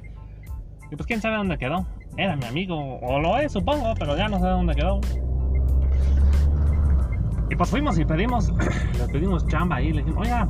que 0.89 0.95
pues 0.95 1.05
quién 1.05 1.19
sabe 1.19 1.35
dónde 1.35 1.57
quedó. 1.57 1.85
Era 2.15 2.37
mi 2.37 2.45
amigo, 2.45 2.97
o 3.01 3.19
lo 3.19 3.37
es, 3.39 3.51
supongo, 3.51 3.93
pero 3.99 4.15
ya 4.15 4.29
no 4.29 4.39
sé 4.39 4.45
dónde 4.45 4.73
quedó. 4.73 5.01
Y 7.49 7.55
pues 7.57 7.69
fuimos 7.69 7.99
y 7.99 8.05
pedimos, 8.05 8.53
le 8.97 9.07
pedimos 9.11 9.45
chamba 9.49 9.75
ahí, 9.75 9.91
le 9.91 10.01
dijimos, 10.01 10.25
oiga, 10.25 10.47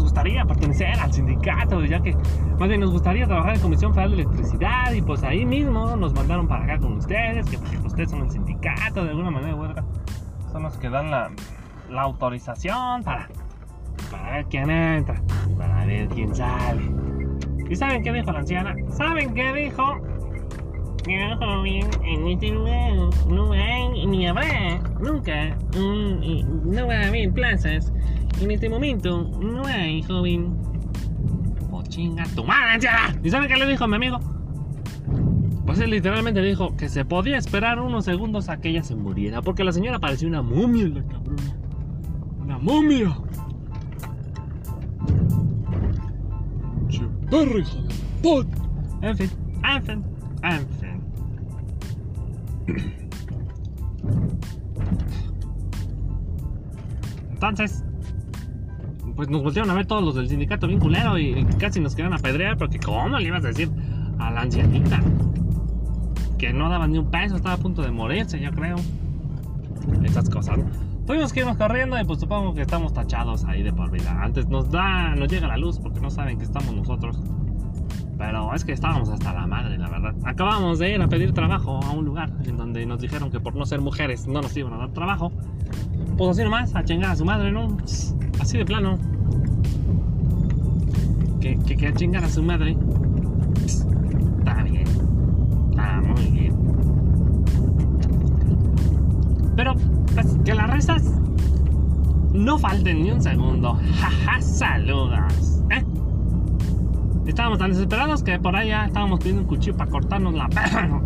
nos 0.00 0.04
gustaría 0.04 0.46
pertenecer 0.46 0.98
al 0.98 1.12
sindicato, 1.12 1.84
ya 1.84 2.00
que 2.00 2.16
más 2.58 2.68
bien 2.68 2.80
nos 2.80 2.90
gustaría 2.90 3.26
trabajar 3.26 3.56
en 3.56 3.60
Comisión 3.60 3.92
Federal 3.92 4.16
de 4.16 4.22
Electricidad 4.22 4.92
y 4.92 5.02
pues 5.02 5.22
ahí 5.22 5.44
mismo 5.44 5.94
nos 5.94 6.14
mandaron 6.14 6.48
para 6.48 6.64
acá 6.64 6.78
con 6.78 6.94
ustedes, 6.94 7.44
que 7.50 7.58
porque 7.58 7.76
ustedes 7.76 8.10
son 8.10 8.22
el 8.22 8.30
sindicato 8.30 9.04
de 9.04 9.10
alguna 9.10 9.30
manera 9.30 9.54
u 9.54 9.62
otra. 9.62 9.84
Son 10.52 10.62
los 10.62 10.74
que 10.78 10.88
dan 10.88 11.10
la, 11.10 11.30
la 11.90 12.00
autorización 12.00 13.02
para, 13.04 13.28
para 14.10 14.30
ver 14.36 14.46
quién 14.46 14.70
entra, 14.70 15.20
para 15.58 15.84
ver 15.84 16.08
quién 16.08 16.34
sale. 16.34 16.80
¿Y 17.68 17.76
saben 17.76 18.02
qué 18.02 18.10
dijo 18.10 18.32
la 18.32 18.38
anciana? 18.38 18.74
¿Saben 18.88 19.34
qué 19.34 19.52
dijo? 19.52 19.96
No, 21.08 21.36
joven, 21.36 21.90
en 22.04 22.26
este 22.26 22.48
lugar 22.48 22.92
no 23.28 23.52
hay 23.52 24.06
ni 24.06 24.26
habrá 24.26 24.78
nunca, 24.98 25.56
no 25.74 26.86
va 26.86 26.94
a 26.94 27.06
haber 27.06 27.32
plazas. 27.32 27.92
En 28.40 28.50
este 28.50 28.68
momento 28.70 29.30
no 29.40 29.66
hay, 29.66 30.02
joven. 30.02 30.56
Oh, 31.70 31.82
chinga 31.82 32.24
tu 32.34 32.42
madre. 32.42 32.88
¿Y 33.22 33.30
saben 33.30 33.48
qué 33.48 33.56
le 33.56 33.66
dijo 33.66 33.86
mi 33.86 33.96
amigo? 33.96 34.18
Pues 35.66 35.78
él 35.78 35.90
literalmente 35.90 36.40
dijo 36.42 36.74
que 36.76 36.88
se 36.88 37.04
podía 37.04 37.36
esperar 37.36 37.78
unos 37.78 38.06
segundos 38.06 38.48
a 38.48 38.60
que 38.60 38.70
ella 38.70 38.82
se 38.82 38.96
muriera, 38.96 39.42
porque 39.42 39.62
la 39.62 39.72
señora 39.72 39.98
parecía 39.98 40.26
una 40.26 40.42
momia, 40.42 40.88
la 40.88 41.02
cabrona. 41.04 41.56
Una 42.40 42.58
momia. 42.58 43.16
Perro, 47.30 47.58
hijo. 47.58 47.78
En 49.02 49.16
fin, 49.16 49.30
en 49.62 49.82
fin, 49.84 50.04
en 50.42 50.66
fin. 50.66 51.00
Entonces, 57.30 57.84
pues 59.20 59.28
nos 59.28 59.42
voltearon 59.42 59.70
a 59.70 59.74
ver 59.74 59.84
todos 59.84 60.02
los 60.02 60.14
del 60.14 60.30
sindicato 60.30 60.66
bien 60.66 60.80
culero 60.80 61.18
y 61.18 61.44
casi 61.58 61.78
nos 61.78 61.94
querían 61.94 62.14
apedrear 62.14 62.56
porque 62.56 62.78
¿cómo 62.78 63.18
le 63.18 63.26
ibas 63.26 63.44
a 63.44 63.48
decir 63.48 63.70
a 64.18 64.30
la 64.30 64.40
ancianita? 64.40 64.98
Que 66.38 66.54
no 66.54 66.70
daba 66.70 66.88
ni 66.88 66.96
un 66.96 67.10
peso, 67.10 67.36
estaba 67.36 67.56
a 67.56 67.58
punto 67.58 67.82
de 67.82 67.90
morirse, 67.90 68.40
yo 68.40 68.50
creo. 68.50 68.76
Estas 70.02 70.30
cosas. 70.30 70.58
Tuvimos 71.06 71.34
que 71.34 71.40
irnos 71.40 71.58
corriendo 71.58 72.00
y 72.00 72.04
pues 72.06 72.18
supongo 72.18 72.54
que 72.54 72.62
estamos 72.62 72.94
tachados 72.94 73.44
ahí 73.44 73.62
de 73.62 73.74
por 73.74 73.90
vida. 73.90 74.22
Antes 74.22 74.48
nos 74.48 74.70
da, 74.70 75.14
nos 75.14 75.30
llega 75.30 75.46
la 75.46 75.58
luz 75.58 75.78
porque 75.78 76.00
no 76.00 76.08
saben 76.08 76.38
que 76.38 76.44
estamos 76.44 76.74
nosotros. 76.74 77.20
Pero 78.16 78.54
es 78.54 78.64
que 78.64 78.72
estábamos 78.72 79.10
hasta 79.10 79.34
la 79.34 79.46
madre, 79.46 79.76
la 79.76 79.90
verdad. 79.90 80.14
Acabamos 80.24 80.78
de 80.78 80.94
ir 80.94 81.02
a 81.02 81.08
pedir 81.08 81.34
trabajo 81.34 81.78
a 81.84 81.90
un 81.90 82.06
lugar 82.06 82.32
en 82.46 82.56
donde 82.56 82.86
nos 82.86 83.02
dijeron 83.02 83.30
que 83.30 83.38
por 83.38 83.54
no 83.54 83.66
ser 83.66 83.82
mujeres 83.82 84.26
no 84.26 84.40
nos 84.40 84.56
iban 84.56 84.72
a 84.72 84.78
dar 84.78 84.92
trabajo. 84.94 85.30
Pues 86.16 86.30
así 86.30 86.42
nomás, 86.42 86.74
a 86.74 86.82
chingar 86.84 87.10
a 87.10 87.16
su 87.16 87.26
madre, 87.26 87.52
¿no? 87.52 87.76
Así 88.40 88.58
de 88.58 88.64
plano. 88.64 88.98
Que, 91.40 91.58
que, 91.58 91.76
que 91.76 91.92
chingar 91.94 92.24
a 92.24 92.28
su 92.28 92.42
madre. 92.42 92.76
Está 93.64 94.62
bien. 94.62 94.84
Está 95.70 96.00
muy 96.00 96.26
bien. 96.26 96.54
Pero, 99.56 99.74
pues, 100.14 100.36
que 100.44 100.54
las 100.54 100.70
risas 100.70 101.20
no 102.32 102.58
falten 102.58 103.02
ni 103.02 103.10
un 103.10 103.22
segundo. 103.22 103.78
Jaja, 104.00 104.40
saludos. 104.40 105.62
¿Eh? 105.70 105.84
Estábamos 107.26 107.58
tan 107.58 107.70
desesperados 107.70 108.22
que 108.22 108.38
por 108.38 108.54
ya 108.64 108.86
estábamos 108.86 109.18
pidiendo 109.18 109.42
un 109.42 109.48
cuchillo 109.48 109.76
para 109.76 109.90
cortarnos 109.90 110.34
la 110.34 110.48
perra. 110.48 111.00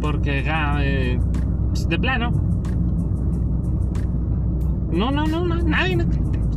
Porque 0.00 0.42
ya, 0.44 0.76
eh, 0.80 1.20
pues, 1.68 1.88
de 1.88 1.98
plano. 1.98 2.30
No, 4.92 5.10
no, 5.10 5.26
no, 5.26 5.44
no, 5.44 5.56
nadie. 5.56 6.06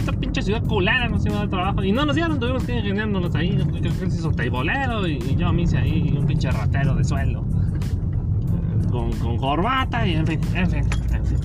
Esta 0.06 0.20
pinche 0.20 0.44
ciudad 0.44 0.64
culera 0.64 1.08
nos 1.08 1.26
iba 1.26 1.38
a 1.38 1.40
dar 1.40 1.50
trabajo. 1.50 1.84
Y 1.84 1.92
no 1.92 2.06
nos 2.06 2.16
dieron, 2.16 2.40
tuvimos 2.40 2.64
que 2.64 2.74
ir 2.74 2.86
ingeniándonos 2.86 3.34
ahí. 3.34 3.58
Yo 3.58 4.06
hizo 4.06 4.30
teibolero 4.30 5.08
y, 5.08 5.14
y 5.14 5.36
yo 5.36 5.52
me 5.52 5.64
hice 5.64 5.80
ahí 5.80 6.16
un 6.16 6.28
pinche 6.28 6.52
ratero 6.52 6.94
de 6.94 7.04
suelo. 7.04 7.44
Eh, 7.44 8.88
Con, 8.92 9.38
corbata 9.40 10.06
y 10.06 10.14
en 10.14 10.28
fin, 10.28 10.40
en 10.54 10.70
fin, 10.70 10.84
en 11.12 11.26
fin. 11.26 11.40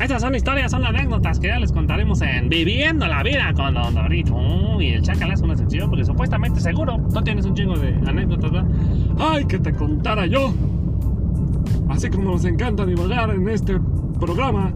Estas 0.00 0.22
son 0.22 0.36
historias, 0.36 0.70
son 0.70 0.84
anécdotas 0.84 1.40
que 1.40 1.48
ya 1.48 1.58
les 1.58 1.72
contaremos 1.72 2.22
en 2.22 2.48
Viviendo 2.48 3.08
la 3.08 3.24
Vida 3.24 3.52
con 3.54 3.74
Don 3.74 3.92
Dorito. 3.92 4.36
Uy, 4.36 4.90
el 4.90 5.02
chacal 5.02 5.32
es 5.32 5.40
una 5.40 5.54
excepción 5.54 5.90
porque 5.90 6.04
supuestamente 6.04 6.60
seguro 6.60 6.98
no 7.12 7.24
tienes 7.24 7.44
un 7.44 7.56
chingo 7.56 7.76
de 7.76 7.88
anécdotas, 8.06 8.52
¿verdad? 8.52 8.70
Ay, 9.18 9.46
que 9.46 9.58
te 9.58 9.72
contara 9.72 10.26
yo. 10.26 10.54
Así 11.88 12.08
como 12.08 12.30
nos 12.30 12.44
encanta 12.44 12.86
divagar 12.86 13.30
en 13.30 13.48
este 13.48 13.80
programa, 14.20 14.72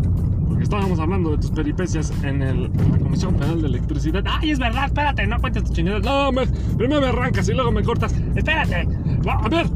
estábamos 0.63 0.99
hablando 0.99 1.31
de 1.31 1.39
tus 1.39 1.51
peripecias 1.51 2.13
en, 2.23 2.43
el, 2.43 2.63
la 2.65 2.99
Comisión 2.99 3.37
Federal 3.37 3.63
de 3.63 3.69
Electricidad. 3.69 4.25
Ay, 4.27 4.51
es 4.51 4.59
verdad, 4.59 4.87
espérate, 4.87 5.27
no 5.27 5.41
cuentes 5.41 5.65
tu 5.65 5.73
chingaderas. 5.73 6.05
No, 6.05 6.33
me, 6.33 6.47
primero 6.77 7.01
me 7.01 7.09
arrancas 7.09 7.49
y 7.49 7.55
luego 7.55 7.73
me 7.73 7.83
cortas. 7.83 8.15
Espérate, 8.35 8.89
a 9.29 9.49
ver, 9.49 9.67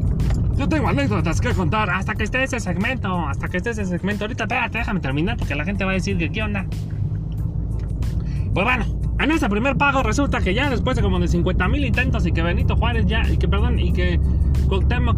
yo 0.57 0.69
tengo 0.69 0.87
anécdotas 0.87 1.41
que 1.41 1.53
contar. 1.53 1.89
hasta 1.89 2.15
que 2.15 2.23
esté 2.23 2.43
ese 2.43 2.59
segmento, 2.59 3.27
hasta 3.27 3.47
que 3.47 3.57
esté 3.57 3.71
ese 3.71 3.85
segmento. 3.85 4.25
Ahorita, 4.25 4.43
espérate, 4.43 4.77
déjame 4.79 4.99
terminar 4.99 5.37
porque 5.37 5.55
la 5.55 5.65
gente 5.65 5.83
va 5.83 5.91
a 5.91 5.95
decir 5.95 6.17
que 6.17 6.31
qué 6.31 6.43
onda. 6.43 6.65
Pues 8.53 8.65
bueno, 8.65 8.85
en 9.19 9.31
ese 9.31 9.49
primer 9.49 9.77
pago 9.77 10.03
resulta 10.03 10.41
que 10.41 10.53
ya 10.53 10.69
después 10.69 10.95
de 10.95 11.01
como 11.01 11.19
de 11.19 11.27
50 11.27 11.67
mil 11.67 11.85
intentos 11.85 12.25
y 12.25 12.31
que 12.31 12.41
Benito 12.41 12.75
Juárez 12.75 13.05
ya, 13.07 13.23
y 13.29 13.37
que 13.37 13.47
perdón, 13.47 13.79
y 13.79 13.93
que 13.93 14.19
Cuauhtémoc 14.67 15.17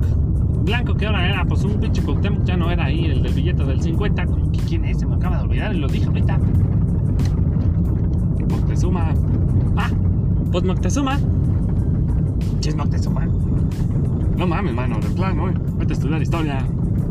Blanco, 0.66 0.96
que 0.96 1.06
ahora 1.06 1.28
era 1.30 1.46
pues 1.46 1.64
un 1.64 1.80
pinche 1.80 2.02
Cuauhtémoc, 2.02 2.44
ya 2.44 2.58
no 2.58 2.72
era 2.72 2.86
ahí 2.86 3.06
el 3.06 3.22
del 3.24 3.34
billete 3.34 3.64
del 3.64 3.82
50. 3.82 4.26
¿Quién 4.68 4.86
es? 4.86 5.00
Se 5.00 5.06
me 5.06 5.16
acaba 5.16 5.38
de 5.38 5.44
olvidar 5.44 5.76
y 5.76 5.80
lo 5.80 5.88
dije 5.88 6.06
ahorita. 6.08 6.40
Moctezuma. 8.50 9.14
Ah, 9.78 9.90
pues 10.52 10.64
Moctezuma. 10.64 11.20
¿Qué 12.62 12.70
es 12.70 12.76
Moctezuma? 12.76 13.26
No 14.38 14.48
mames, 14.48 14.74
mano, 14.74 15.00
de 15.00 15.10
plano, 15.10 15.50
eh. 15.50 15.54
Vete 15.78 15.94
a 15.94 15.96
estudiar 15.96 16.22
historia. 16.22 16.66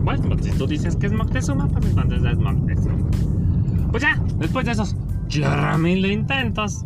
Bueno, 0.04 0.36
si 0.42 0.50
tú 0.52 0.66
dices 0.66 0.96
que 0.96 1.06
es 1.06 1.12
Moctezuma, 1.12 1.68
pues 1.68 1.86
entonces 1.86 2.22
es 2.24 2.38
Moctezuma. 2.38 2.94
Pues 3.90 4.02
ya, 4.02 4.20
después 4.38 4.66
de 4.66 4.72
esos 4.72 4.96
mil 5.78 6.02
de 6.02 6.12
intentos, 6.12 6.84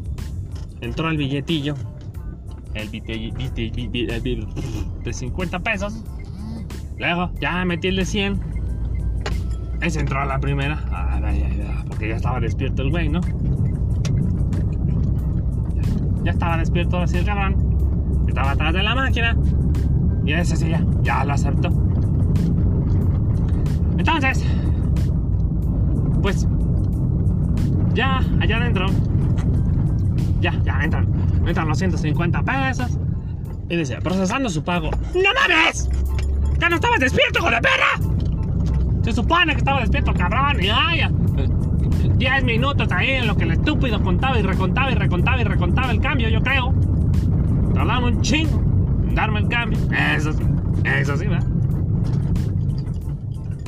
entró 0.81 1.09
el 1.09 1.17
billetillo. 1.17 1.75
El 2.75 2.89
billete 2.91 3.15
billete- 3.15 3.73
billete- 3.75 4.15
el 4.15 4.21
bill 4.21 4.47
de 5.03 5.13
50 5.13 5.59
pesos. 5.61 6.05
Luego, 6.99 7.31
ya 7.41 7.65
metí 7.65 7.89
el 7.89 7.97
de 7.97 8.05
100. 8.05 8.41
Ese 9.81 10.01
entró 10.01 10.21
a 10.21 10.27
la 10.27 10.39
primera. 10.41 10.79
Ah, 10.91 11.21
porque 11.87 12.09
ya 12.09 12.17
estaba 12.17 12.41
despierto 12.41 12.83
el 12.83 12.91
güey, 12.91 13.09
¿no? 13.09 13.21
Ya 16.25 16.33
estaba 16.33 16.57
despierto 16.57 16.99
así 16.99 17.19
el 17.19 17.25
cabrón. 17.25 18.25
Estaba 18.29 18.53
atrás 18.53 18.73
de 18.73 18.83
la 18.83 18.95
máquina. 18.95 19.37
Y 20.25 20.33
ese 20.33 20.57
sí 20.57 20.69
ya, 20.69 20.85
ya 21.03 21.25
lo 21.25 21.33
aceptó. 21.33 21.69
Entonces, 23.97 24.45
pues, 26.21 26.47
ya, 27.95 28.19
allá 28.41 28.57
adentro, 28.59 28.87
ya, 30.41 30.53
ya 30.65 30.81
entran, 30.83 31.09
entran 31.47 31.69
los 31.69 31.79
150 31.79 32.43
pesos. 32.43 32.99
Y 33.69 33.77
dice, 33.77 33.97
procesando 34.03 34.49
su 34.49 34.63
pago. 34.63 34.91
¡No 35.15 35.31
mames! 35.35 35.89
¡Ya 36.59 36.69
no 36.69 36.77
estabas 36.77 37.01
despierto 37.01 37.41
con 37.41 37.53
la 37.53 37.61
perra! 37.61 37.99
Se 39.03 39.13
supone 39.13 39.53
que 39.53 39.59
estaba 39.59 39.81
despierto, 39.81 40.13
cabrón. 40.13 40.63
Y 40.63 40.69
ay, 40.69 41.03
10 42.17 42.45
minutos 42.45 42.91
ahí 42.91 43.11
en 43.11 43.27
lo 43.27 43.37
que 43.37 43.45
el 43.45 43.53
estúpido 43.53 44.03
contaba 44.03 44.39
y 44.39 44.43
recontaba 44.43 44.91
y 44.91 44.95
recontaba 44.95 45.41
y 45.41 45.45
recontaba 45.45 45.91
el 45.93 46.01
cambio, 46.01 46.29
yo 46.29 46.43
creo. 46.43 46.75
Tardaron 47.75 48.05
un 48.05 48.21
chingo 48.23 48.61
en 49.07 49.15
darme 49.15 49.41
el 49.41 49.49
cambio. 49.49 49.79
Eso 50.17 50.33
sí, 50.33 50.43
eso 50.85 51.17
sí, 51.17 51.27
¿verdad? 51.27 51.47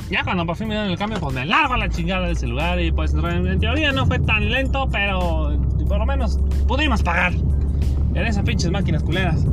Ya 0.09 0.25
cuando 0.25 0.45
por 0.45 0.57
fin 0.57 0.67
me 0.67 0.73
dieron 0.73 0.91
el 0.91 0.97
cambio, 0.97 1.19
pues 1.21 1.33
me 1.33 1.45
largo 1.45 1.73
a 1.73 1.77
la 1.77 1.87
chingada 1.87 2.27
del 2.27 2.35
celular 2.35 2.77
y 2.81 2.91
pues 2.91 3.13
en 3.13 3.59
teoría 3.59 3.93
no 3.93 4.05
fue 4.05 4.19
tan 4.19 4.51
lento, 4.51 4.89
pero 4.91 5.57
por 5.87 5.99
lo 5.99 6.05
menos 6.05 6.37
pudimos 6.67 7.01
pagar 7.01 7.31
en 7.33 8.17
esas 8.17 8.43
pinches 8.43 8.69
máquinas 8.69 9.03
culeras. 9.03 9.45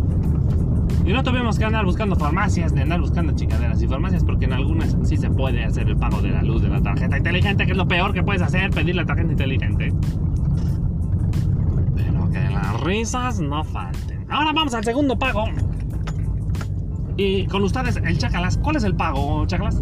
Y 1.09 1.13
no 1.15 1.23
tuvimos 1.23 1.59
que 1.59 1.65
andar 1.65 1.87
buscando 1.87 2.17
farmacias 2.17 2.71
ni 2.75 2.83
andar 2.83 3.01
buscando 3.01 3.33
chingaderas 3.33 3.81
y 3.81 3.89
farmacias 3.89 4.23
porque 4.23 4.45
en 4.45 4.53
algunas 4.53 4.95
sí 5.05 5.17
se 5.17 5.31
puede 5.31 5.65
hacer 5.65 5.89
el 5.89 5.97
pago 5.97 6.21
de 6.21 6.29
la 6.29 6.43
luz 6.43 6.61
de 6.61 6.69
la 6.69 6.83
tarjeta 6.83 7.17
inteligente, 7.17 7.65
que 7.65 7.73
es 7.73 7.79
lo 7.79 7.89
peor 7.89 8.13
que 8.13 8.23
puedes 8.23 8.43
hacer, 8.43 8.69
pedir 8.69 8.95
la 8.95 9.07
tarjeta 9.07 9.33
inteligente. 9.33 9.91
Pero 11.97 12.31
que 12.31 12.41
las 12.51 12.81
risas 12.83 13.41
no 13.41 13.65
falten. 13.65 14.27
Ahora 14.29 14.53
vamos 14.53 14.75
al 14.75 14.85
segundo 14.85 15.19
pago. 15.19 15.47
Y 17.17 17.47
con 17.47 17.63
ustedes, 17.63 17.97
el 17.97 18.19
Chacalas. 18.19 18.59
¿Cuál 18.59 18.77
es 18.77 18.85
el 18.85 18.95
pago, 18.95 19.47
Chacalas? 19.47 19.81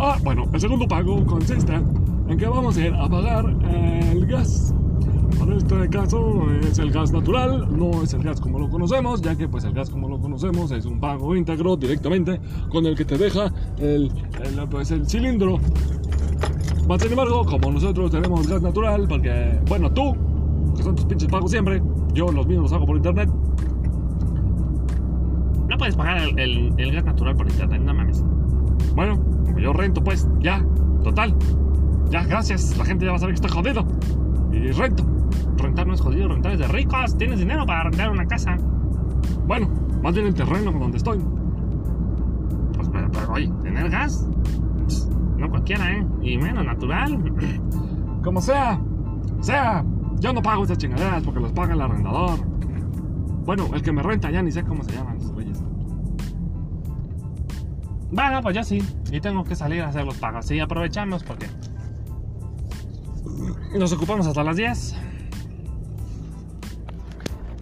Ah, 0.00 0.16
bueno, 0.24 0.48
el 0.54 0.58
segundo 0.58 0.88
pago 0.88 1.22
consiste 1.26 1.74
en 1.74 2.38
que 2.38 2.46
vamos 2.46 2.78
a 2.78 2.80
ir 2.80 2.94
a 2.94 3.06
pagar 3.10 3.44
el 4.10 4.24
gas. 4.24 4.72
En 5.40 5.52
este 5.52 5.88
caso 5.90 6.46
es 6.62 6.78
el 6.78 6.90
gas 6.92 7.12
natural, 7.12 7.66
no 7.76 8.02
es 8.02 8.12
el 8.14 8.22
gas 8.22 8.40
como 8.40 8.58
lo 8.58 8.68
conocemos, 8.70 9.20
ya 9.22 9.36
que 9.36 9.48
pues 9.48 9.64
el 9.64 9.72
gas 9.72 9.90
como 9.90 10.08
lo 10.08 10.20
conocemos 10.20 10.70
es 10.70 10.84
un 10.86 11.00
pago 11.00 11.34
íntegro 11.34 11.76
directamente 11.76 12.40
con 12.70 12.86
el 12.86 12.96
que 12.96 13.04
te 13.04 13.18
deja 13.18 13.52
el, 13.78 14.10
el, 14.44 14.68
pues, 14.70 14.90
el 14.90 15.06
cilindro. 15.08 15.58
Mas, 16.88 17.02
sin 17.02 17.10
embargo, 17.12 17.44
como 17.44 17.72
nosotros 17.72 18.10
tenemos 18.10 18.46
gas 18.46 18.62
natural, 18.62 19.06
porque, 19.08 19.58
bueno, 19.68 19.90
tú, 19.92 20.14
que 20.76 20.82
son 20.82 20.94
tus 20.96 21.04
pinches 21.06 21.28
pagos 21.28 21.50
siempre, 21.50 21.82
yo 22.14 22.30
los 22.30 22.46
míos 22.46 22.62
los 22.62 22.72
hago 22.72 22.86
por 22.86 22.96
internet. 22.96 23.28
No 25.68 25.76
puedes 25.78 25.96
pagar 25.96 26.18
el, 26.18 26.38
el- 26.38 26.74
el 26.78 26.92
gas 26.92 27.04
natural 27.04 27.36
por 27.36 27.48
internet, 27.48 27.80
no 27.82 27.94
mames. 27.94 28.22
Bueno, 28.94 29.18
como 29.44 29.58
yo 29.58 29.72
rento, 29.72 30.02
pues, 30.02 30.28
ya, 30.40 30.64
total. 31.02 31.34
Ya, 32.10 32.24
gracias, 32.24 32.76
la 32.76 32.84
gente 32.84 33.04
ya 33.06 33.12
va 33.12 33.16
a 33.16 33.20
saber 33.20 33.34
que 33.34 33.46
estoy 33.46 33.50
jodido. 33.62 33.86
Y 34.52 34.70
rento. 34.72 35.04
Rentar 35.56 35.86
no 35.86 35.94
es 35.94 36.00
jodido, 36.00 36.28
rentar 36.28 36.52
es 36.52 36.58
de 36.58 36.68
ricos. 36.68 37.16
Tienes 37.16 37.38
dinero 37.38 37.64
para 37.66 37.84
rentar 37.84 38.10
una 38.10 38.26
casa. 38.26 38.56
Bueno, 39.46 39.68
más 40.02 40.14
bien 40.14 40.26
el 40.26 40.34
terreno 40.34 40.72
donde 40.72 40.98
estoy. 40.98 41.18
Pues, 42.74 42.88
pero, 42.90 43.10
pero, 43.10 43.32
oye, 43.32 43.50
tener 43.62 43.90
gas. 43.90 44.28
Pss, 44.86 45.08
No 45.36 45.48
cualquiera, 45.48 45.90
¿eh? 45.92 46.06
Y 46.22 46.38
menos 46.38 46.64
natural. 46.64 47.18
Como 48.22 48.40
sea, 48.40 48.80
sea, 49.40 49.84
yo 50.20 50.32
no 50.32 50.42
pago 50.42 50.64
esas 50.64 50.78
chingaderas 50.78 51.22
porque 51.22 51.40
los 51.40 51.52
paga 51.52 51.74
el 51.74 51.80
arrendador. 51.80 52.38
Bueno, 53.44 53.68
el 53.74 53.82
que 53.82 53.90
me 53.90 54.02
renta 54.02 54.30
ya 54.30 54.42
ni 54.42 54.52
sé 54.52 54.62
cómo 54.62 54.84
se 54.84 54.92
llaman 54.92 55.16
esos 55.16 55.32
güeyes. 55.32 55.62
Bueno, 58.12 58.40
pues 58.42 58.54
yo 58.54 58.62
sí. 58.62 58.82
Y 59.10 59.20
tengo 59.20 59.42
que 59.42 59.56
salir 59.56 59.82
a 59.82 59.88
hacer 59.88 60.04
los 60.04 60.16
pagos. 60.18 60.46
Sí, 60.46 60.60
aprovechamos 60.60 61.24
porque 61.24 61.46
nos 63.78 63.92
ocupamos 63.92 64.26
hasta 64.26 64.42
las 64.42 64.56
10. 64.56 64.94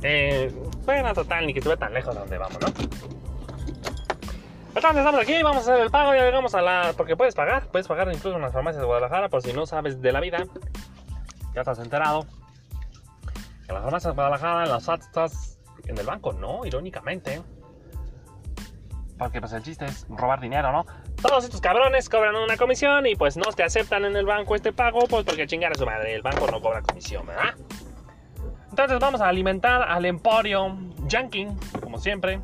Eh, 0.03 0.53
bueno, 0.85 1.13
total, 1.15 1.47
ni 1.47 1.53
que 1.53 1.59
estuve 1.61 1.77
tan 1.77 1.93
lejos 1.93 2.15
de 2.15 2.21
donde 2.21 2.39
vamos, 2.39 2.59
¿no? 2.61 2.69
Entonces 4.73 4.99
estamos 4.99 5.21
aquí, 5.21 5.43
vamos 5.43 5.69
a 5.69 5.73
hacer 5.73 5.83
el 5.83 5.91
pago, 5.91 6.15
ya 6.15 6.25
llegamos 6.25 6.55
a 6.55 6.63
la... 6.63 6.95
Porque 6.97 7.17
puedes 7.17 7.35
pagar, 7.35 7.67
puedes 7.69 7.87
pagar 7.87 8.09
incluso 8.09 8.37
en 8.37 8.43
las 8.43 8.53
farmacias 8.53 8.81
de 8.81 8.87
Guadalajara, 8.87 9.29
por 9.29 9.43
si 9.43 9.53
no 9.53 9.67
sabes 9.67 10.01
de 10.01 10.13
la 10.13 10.21
vida. 10.21 10.45
Ya 11.55 11.61
estás 11.61 11.81
enterado. 11.81 12.25
En 13.69 13.75
las 13.75 13.83
farmacias 13.83 14.13
de 14.13 14.15
Guadalajara, 14.15 14.65
en 14.65 14.71
las 14.71 14.89
estás 14.89 15.59
en 15.87 15.99
el 15.99 16.07
banco, 16.07 16.33
no, 16.33 16.65
irónicamente. 16.65 17.43
Porque 19.21 19.39
pues 19.39 19.53
el 19.53 19.63
chiste 19.63 19.85
es 19.85 20.07
robar 20.09 20.41
dinero, 20.41 20.73
¿no? 20.73 20.87
Todos 21.21 21.45
estos 21.45 21.61
cabrones 21.61 22.09
cobran 22.09 22.35
una 22.37 22.57
comisión 22.57 23.07
y 23.07 23.17
pues 23.17 23.37
no 23.37 23.53
te 23.53 23.63
aceptan 23.63 24.07
en 24.07 24.17
el 24.17 24.25
banco 24.25 24.55
este 24.57 24.73
pago, 24.73 25.01
pues 25.01 25.27
porque 25.27 25.47
chingar 25.47 25.73
a 25.73 25.75
su 25.75 25.85
madre, 25.85 26.15
el 26.15 26.23
banco 26.23 26.47
no 26.51 26.59
cobra 26.59 26.81
comisión, 26.81 27.27
¿verdad? 27.27 27.55
Entonces 28.71 28.99
vamos 28.99 29.21
a 29.21 29.29
alimentar 29.29 29.83
al 29.83 30.07
Emporio 30.07 30.75
Yankee, 31.07 31.49
como 31.83 31.99
siempre. 31.99 32.41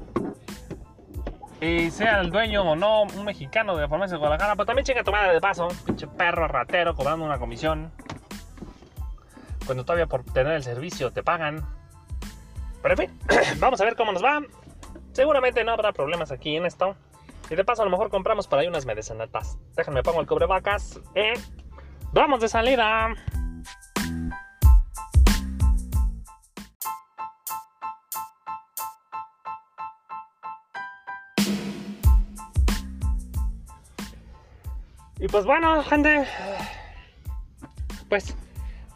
Y 1.62 1.91
sea 1.91 2.21
el 2.21 2.31
dueño 2.31 2.62
o 2.62 2.77
no 2.77 3.05
un 3.05 3.25
mexicano 3.25 3.75
de 3.75 3.89
Farmacia 3.89 4.17
de 4.17 4.19
Guadalajara, 4.19 4.55
pero 4.55 4.67
también 4.67 4.85
chinga 4.85 5.03
tu 5.03 5.12
madre 5.12 5.33
de 5.33 5.41
paso, 5.41 5.69
pinche 5.87 6.07
perro 6.07 6.47
ratero 6.47 6.95
cobrando 6.95 7.25
una 7.25 7.39
comisión. 7.39 7.91
Cuando 9.65 9.83
todavía 9.87 10.09
por 10.09 10.25
tener 10.25 10.53
el 10.53 10.62
servicio 10.62 11.11
te 11.11 11.23
pagan. 11.23 11.67
Pero 12.83 12.95
en 13.01 13.09
fin, 13.09 13.21
vamos 13.61 13.81
a 13.81 13.85
ver 13.85 13.97
cómo 13.97 14.12
nos 14.12 14.23
va. 14.23 14.43
Seguramente 15.16 15.64
no 15.64 15.72
habrá 15.72 15.92
problemas 15.92 16.31
aquí 16.31 16.57
en 16.57 16.66
esto. 16.66 16.94
Y 17.48 17.55
de 17.55 17.64
paso 17.64 17.81
a 17.81 17.87
lo 17.87 17.90
mejor 17.90 18.11
compramos 18.11 18.46
por 18.46 18.59
ahí 18.59 18.66
unas 18.66 18.85
medicinetas. 18.85 19.57
Déjenme 19.74 20.02
pongo 20.02 20.20
el 20.20 20.26
cubrebocas. 20.26 21.00
Eh, 21.14 21.33
vamos 22.12 22.42
de 22.42 22.48
salida. 22.50 23.14
Y 35.18 35.29
pues 35.29 35.46
bueno, 35.46 35.83
gente. 35.85 36.29
Pues 38.11 38.37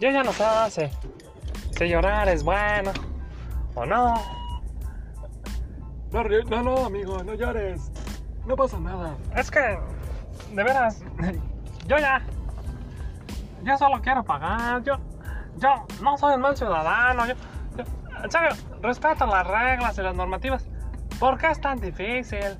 yo 0.00 0.10
ya 0.10 0.22
no 0.22 0.34
sé 0.68 0.90
si 1.78 1.88
llorar 1.88 2.28
es 2.28 2.44
bueno 2.44 2.92
o 3.74 3.86
no. 3.86 4.39
No, 6.12 6.24
no, 6.24 6.62
no, 6.62 6.86
amigo, 6.86 7.22
no 7.22 7.34
llores. 7.34 7.90
No 8.46 8.56
pasa 8.56 8.78
nada. 8.80 9.14
Es 9.36 9.50
que, 9.50 9.78
de 10.52 10.62
veras, 10.64 11.02
yo 11.86 11.98
ya. 11.98 12.20
Yo 13.62 13.76
solo 13.78 14.00
quiero 14.02 14.24
pagar. 14.24 14.82
Yo, 14.82 14.94
yo 15.58 15.86
no 16.02 16.16
soy 16.18 16.34
un 16.34 16.40
mal 16.40 16.56
ciudadano. 16.56 17.26
Yo, 17.26 17.34
yo- 17.76 17.84
en 18.24 18.30
serio, 18.30 18.48
respeto 18.82 19.26
las 19.26 19.46
reglas 19.46 19.98
y 19.98 20.02
las 20.02 20.14
normativas. 20.14 20.66
¿Por 21.18 21.38
qué 21.38 21.48
es 21.50 21.60
tan 21.60 21.78
difícil? 21.80 22.56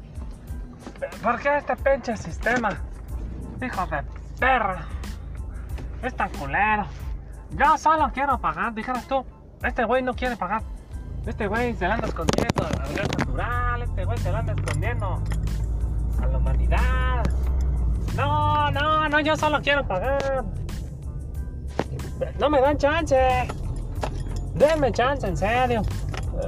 ¿Por 1.22 1.40
qué 1.40 1.56
este 1.58 1.76
pinche 1.76 2.16
sistema? 2.16 2.70
Hijo 3.62 3.86
de 3.86 4.02
perra. 4.38 4.84
Es 6.02 6.14
tan 6.14 6.28
culero. 6.30 6.84
Yo 7.52 7.76
solo 7.78 8.10
quiero 8.12 8.38
pagar. 8.38 8.72
Dijeras 8.74 9.06
tú, 9.08 9.24
este 9.62 9.84
güey 9.84 10.02
no 10.02 10.14
quiere 10.14 10.36
pagar. 10.36 10.62
Este 11.26 11.46
güey 11.46 11.74
se 11.74 11.86
la 11.86 11.94
anda 11.94 12.08
escondiendo 12.08 12.64
al 12.64 12.94
gas 12.94 13.08
natural. 13.18 13.82
Este 13.82 14.04
güey 14.04 14.18
se 14.18 14.32
la 14.32 14.38
anda 14.38 14.52
escondiendo 14.52 15.22
a 16.22 16.26
la 16.26 16.38
humanidad. 16.38 17.24
No, 18.16 18.70
no, 18.70 19.08
no, 19.08 19.20
yo 19.20 19.36
solo 19.36 19.60
quiero 19.60 19.86
pagar. 19.86 20.44
No 22.38 22.50
me 22.50 22.60
dan 22.60 22.76
chance. 22.78 23.48
Denme 24.54 24.92
chance, 24.92 25.26
en 25.26 25.36
serio. 25.36 25.82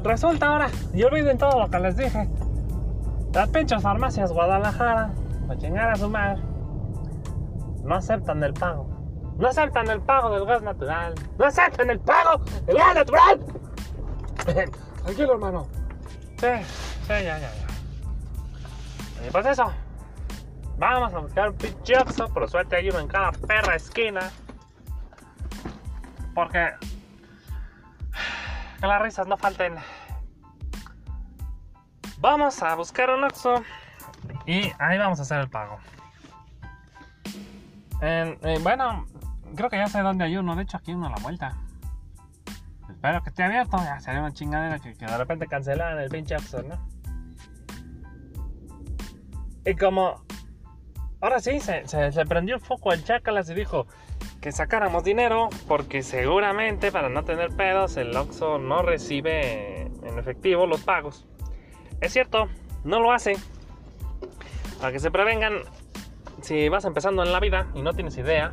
Resulta 0.03 0.47
ahora, 0.47 0.69
y 0.95 1.03
olviden 1.03 1.39
todo 1.39 1.61
lo 1.61 1.71
que 1.71 1.79
les 1.79 1.97
dije. 1.97 2.29
Las 3.33 3.49
pinches 3.49 3.83
farmacias 3.83 4.33
Guadalajara, 4.33 5.11
para 5.47 5.61
chingar 5.61 5.91
a 5.91 5.97
su 5.97 6.09
madre, 6.09 6.43
no 7.85 7.95
aceptan 7.95 8.43
el 8.43 8.55
pago. 8.55 8.87
No 9.39 9.49
aceptan 9.49 9.89
el 9.89 10.01
pago 10.01 10.31
del 10.31 10.45
gas 10.45 10.63
natural. 10.63 11.15
No 11.39 11.47
aceptan 11.47 11.91
el 11.91 12.01
pago 12.01 12.45
del 12.67 12.77
gas 12.77 12.95
natural. 12.95 13.41
Tranquilo, 15.05 15.33
hermano. 15.35 15.67
Sí, 16.39 16.49
sí, 17.03 17.09
ya, 17.09 17.23
ya, 17.23 17.39
ya. 17.39 19.27
Y 19.27 19.31
pues 19.31 19.47
eso. 19.47 19.73
Vamos 20.79 21.15
a 21.15 21.19
buscar 21.19 21.51
un 21.51 21.57
pinche 21.57 21.95
Por 22.35 22.51
suerte 22.51 22.77
hay 22.77 22.91
uno 22.91 22.99
en 22.99 23.09
cada 23.09 23.33
perra 23.33 23.77
esquina. 23.77 24.31
Porque. 26.35 26.71
Que 28.81 28.87
las 28.87 29.01
risas 29.03 29.27
no 29.29 29.37
falten. 29.37 29.77
Vamos 32.19 32.63
a 32.63 32.75
buscar 32.75 33.11
un 33.11 33.25
Oxxo. 33.25 33.63
Y 34.47 34.73
ahí 34.79 34.99
vamos 34.99 35.19
a 35.19 35.23
hacer 35.23 35.39
el 35.41 35.49
pago. 35.49 35.79
En- 38.01 38.39
bueno, 38.63 39.07
creo 39.55 39.71
que 39.71 39.77
ya 39.77 39.87
sé 39.87 40.01
dónde 40.01 40.25
hay 40.25 40.37
uno. 40.37 40.57
De 40.57 40.63
hecho, 40.63 40.77
aquí 40.77 40.93
uno 40.93 41.07
a 41.07 41.11
la 41.11 41.17
vuelta. 41.17 41.57
Espero 43.03 43.21
que 43.25 43.31
esté 43.31 43.43
abierto. 43.43 43.79
Ya 43.79 43.99
sería 43.99 44.21
una 44.21 44.33
chingadera 44.33 44.79
que, 44.79 44.95
que 44.95 45.05
de 45.05 45.19
repente 45.19 45.49
cancelaran 45.49 45.99
el 45.99 46.09
pinche 46.09 46.37
Oxxo, 46.37 46.63
¿no? 46.63 46.89
Y 49.67 49.75
como 49.75 50.25
ahora 51.21 51.41
sí, 51.41 51.59
se, 51.59 51.89
se, 51.89 52.13
se 52.13 52.27
prendió 52.27 52.55
el 52.55 52.61
foco 52.61 52.93
al 52.93 53.03
Chacalas 53.03 53.51
y 53.51 53.55
dijo 53.55 53.89
que 54.41 54.53
sacáramos 54.53 55.03
dinero 55.03 55.49
porque 55.67 56.05
seguramente 56.05 56.93
para 56.93 57.09
no 57.09 57.25
tener 57.25 57.51
pedos 57.57 57.97
el 57.97 58.17
Oxxo 58.17 58.59
no 58.59 58.83
recibe 58.83 59.91
en 60.05 60.17
efectivo 60.17 60.67
los 60.67 60.83
pagos. 60.83 61.27
Es 62.01 62.13
cierto, 62.13 62.47
no 62.85 63.01
lo 63.01 63.11
hace. 63.11 63.33
Para 64.79 64.93
que 64.93 65.01
se 65.01 65.11
prevengan, 65.11 65.55
si 66.41 66.69
vas 66.69 66.85
empezando 66.85 67.25
en 67.25 67.33
la 67.33 67.41
vida 67.41 67.67
y 67.75 67.83
no 67.83 67.95
tienes 67.95 68.17
idea, 68.17 68.53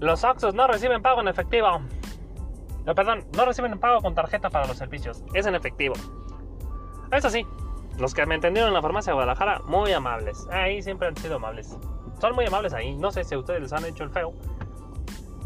los 0.00 0.24
Oxxos 0.24 0.54
no 0.54 0.66
reciben 0.66 1.02
pago 1.02 1.20
en 1.20 1.28
efectivo. 1.28 1.82
No, 2.88 2.94
perdón, 2.94 3.26
no 3.36 3.44
reciben 3.44 3.78
pago 3.78 4.00
con 4.00 4.14
tarjeta 4.14 4.48
para 4.48 4.66
los 4.66 4.78
servicios, 4.78 5.22
es 5.34 5.44
en 5.44 5.54
efectivo. 5.54 5.94
Eso 7.12 7.28
sí, 7.28 7.46
los 7.98 8.14
que 8.14 8.24
me 8.24 8.34
entendieron 8.34 8.68
en 8.68 8.74
la 8.74 8.80
farmacia 8.80 9.10
de 9.10 9.14
Guadalajara, 9.16 9.58
muy 9.66 9.92
amables. 9.92 10.48
Ahí 10.50 10.82
siempre 10.82 11.06
han 11.06 11.16
sido 11.18 11.36
amables. 11.36 11.76
Son 12.18 12.34
muy 12.34 12.46
amables 12.46 12.72
ahí. 12.72 12.96
No 12.96 13.12
sé 13.12 13.24
si 13.24 13.36
ustedes 13.36 13.60
les 13.60 13.74
han 13.74 13.84
hecho 13.84 14.04
el 14.04 14.10
feo. 14.10 14.32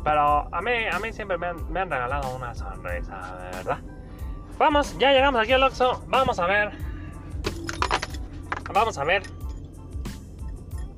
Pero 0.05 0.55
a 0.55 0.63
mí, 0.63 0.71
a 0.89 1.01
mí 1.01 1.13
siempre 1.13 1.37
me 1.37 1.49
han, 1.49 1.91
regalado 1.91 2.33
una 2.33 2.55
sonrisa, 2.55 3.51
verdad. 3.53 3.81
Vamos, 4.57 4.97
ya 4.99 5.11
llegamos 5.11 5.43
aquí 5.43 5.53
al 5.53 5.65
Oxxo. 5.65 6.01
Vamos 6.07 6.39
a 6.39 6.47
ver. 6.47 6.71
Vamos 8.73 8.97
a 8.99 9.03
ver 9.03 9.25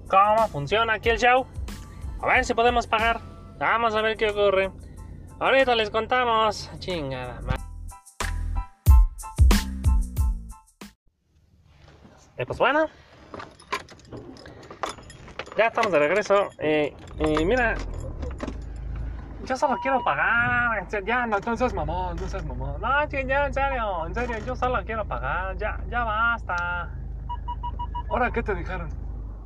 cómo 0.09 0.47
funciona 0.49 0.93
aquí 0.93 1.09
el 1.09 1.19
show. 1.19 1.47
A 2.21 2.27
ver 2.27 2.45
si 2.45 2.53
podemos 2.53 2.87
pagar. 2.87 3.23
Vamos 3.59 3.95
a 3.95 4.03
ver 4.03 4.19
qué 4.19 4.29
ocurre. 4.29 4.84
Ahorita 5.41 5.75
les 5.75 5.91
contamos. 5.91 6.71
Chingada 6.79 7.41
madre. 7.43 7.63
Eh, 12.37 12.47
pues 12.47 12.59
bueno. 12.59 12.87
Ya 15.57 15.67
estamos 15.67 15.93
de 15.93 15.99
regreso. 15.99 16.49
Eh, 16.59 16.95
y 17.19 17.45
mira. 17.45 17.75
Yo 19.45 19.57
solo 19.57 19.77
quiero 19.83 20.03
pagar. 20.03 20.89
Ya, 21.05 21.27
no, 21.27 21.39
seas 21.57 21.75
mamón, 21.75 22.17
no 22.17 22.29
seas 22.29 22.45
mamón. 22.45 22.81
No, 22.81 23.09
ya, 23.09 23.47
en 23.47 23.55
serio, 23.55 24.07
en 24.07 24.15
serio, 24.15 24.39
yo 24.47 24.57
solo 24.57 24.83
quiero 24.85 25.05
pagar. 25.05 25.57
Ya, 25.59 25.79
ya 25.91 26.05
basta. 26.05 26.91
¿Ahora 28.09 28.31
qué 28.31 28.43
te 28.43 28.55
dijeron? 28.55 28.89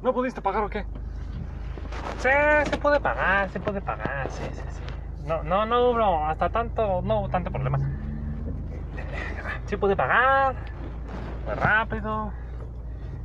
¿No 0.02 0.12
pudiste 0.12 0.40
pagar 0.40 0.62
o 0.62 0.68
qué? 0.68 0.84
Sí, 2.18 2.28
se 2.70 2.76
puede 2.78 3.00
pagar, 3.00 3.50
se 3.50 3.58
puede 3.58 3.80
pagar, 3.80 4.30
sí, 4.30 4.44
sí, 4.52 4.62
sí. 4.68 4.97
No, 5.28 5.42
no, 5.42 5.66
no 5.66 5.90
hubo 5.90 6.24
hasta 6.24 6.48
tanto, 6.48 7.02
no 7.02 7.20
hubo 7.20 7.28
tanto 7.28 7.50
problema. 7.50 7.78
Sí 9.66 9.76
pude 9.76 9.94
pagar, 9.94 10.54
fue 11.44 11.54
rápido. 11.54 12.32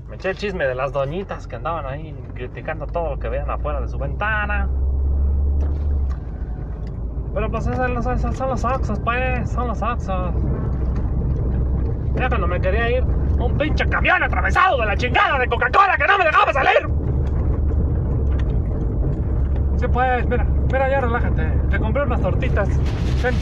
Me 0.09 0.17
eché 0.17 0.31
el 0.31 0.37
chisme 0.37 0.67
de 0.67 0.75
las 0.75 0.91
doñitas 0.91 1.47
que 1.47 1.55
andaban 1.55 1.85
ahí 1.85 2.13
criticando 2.33 2.85
todo 2.87 3.11
lo 3.11 3.19
que 3.19 3.29
vean 3.29 3.49
afuera 3.49 3.79
de 3.79 3.87
su 3.87 3.97
ventana. 3.97 4.67
Pero 7.33 7.49
pues 7.49 7.63
son 7.63 7.93
los, 7.93 8.03
son 8.03 8.49
los 8.49 8.65
Oxxos, 8.65 8.99
pues, 8.99 9.49
son 9.49 9.69
los 9.69 9.81
Oxxos. 9.81 10.33
Ya 12.15 12.27
cuando 12.27 12.47
me 12.47 12.59
quería 12.59 12.91
ir, 12.91 13.03
un 13.03 13.57
pinche 13.57 13.85
camión 13.85 14.21
atravesado 14.21 14.77
de 14.81 14.87
la 14.87 14.97
chingada 14.97 15.39
de 15.39 15.47
Coca-Cola 15.47 15.95
que 15.97 16.05
no 16.05 16.17
me 16.17 16.25
dejaba 16.25 16.51
salir. 16.51 16.89
Sí, 19.77 19.87
pues, 19.87 20.27
mira, 20.27 20.45
mira, 20.73 20.89
ya 20.89 21.01
relájate. 21.01 21.43
Te 21.69 21.79
compré 21.79 22.03
unas 22.03 22.19
tortitas. 22.19 22.67
Ven. 23.21 23.36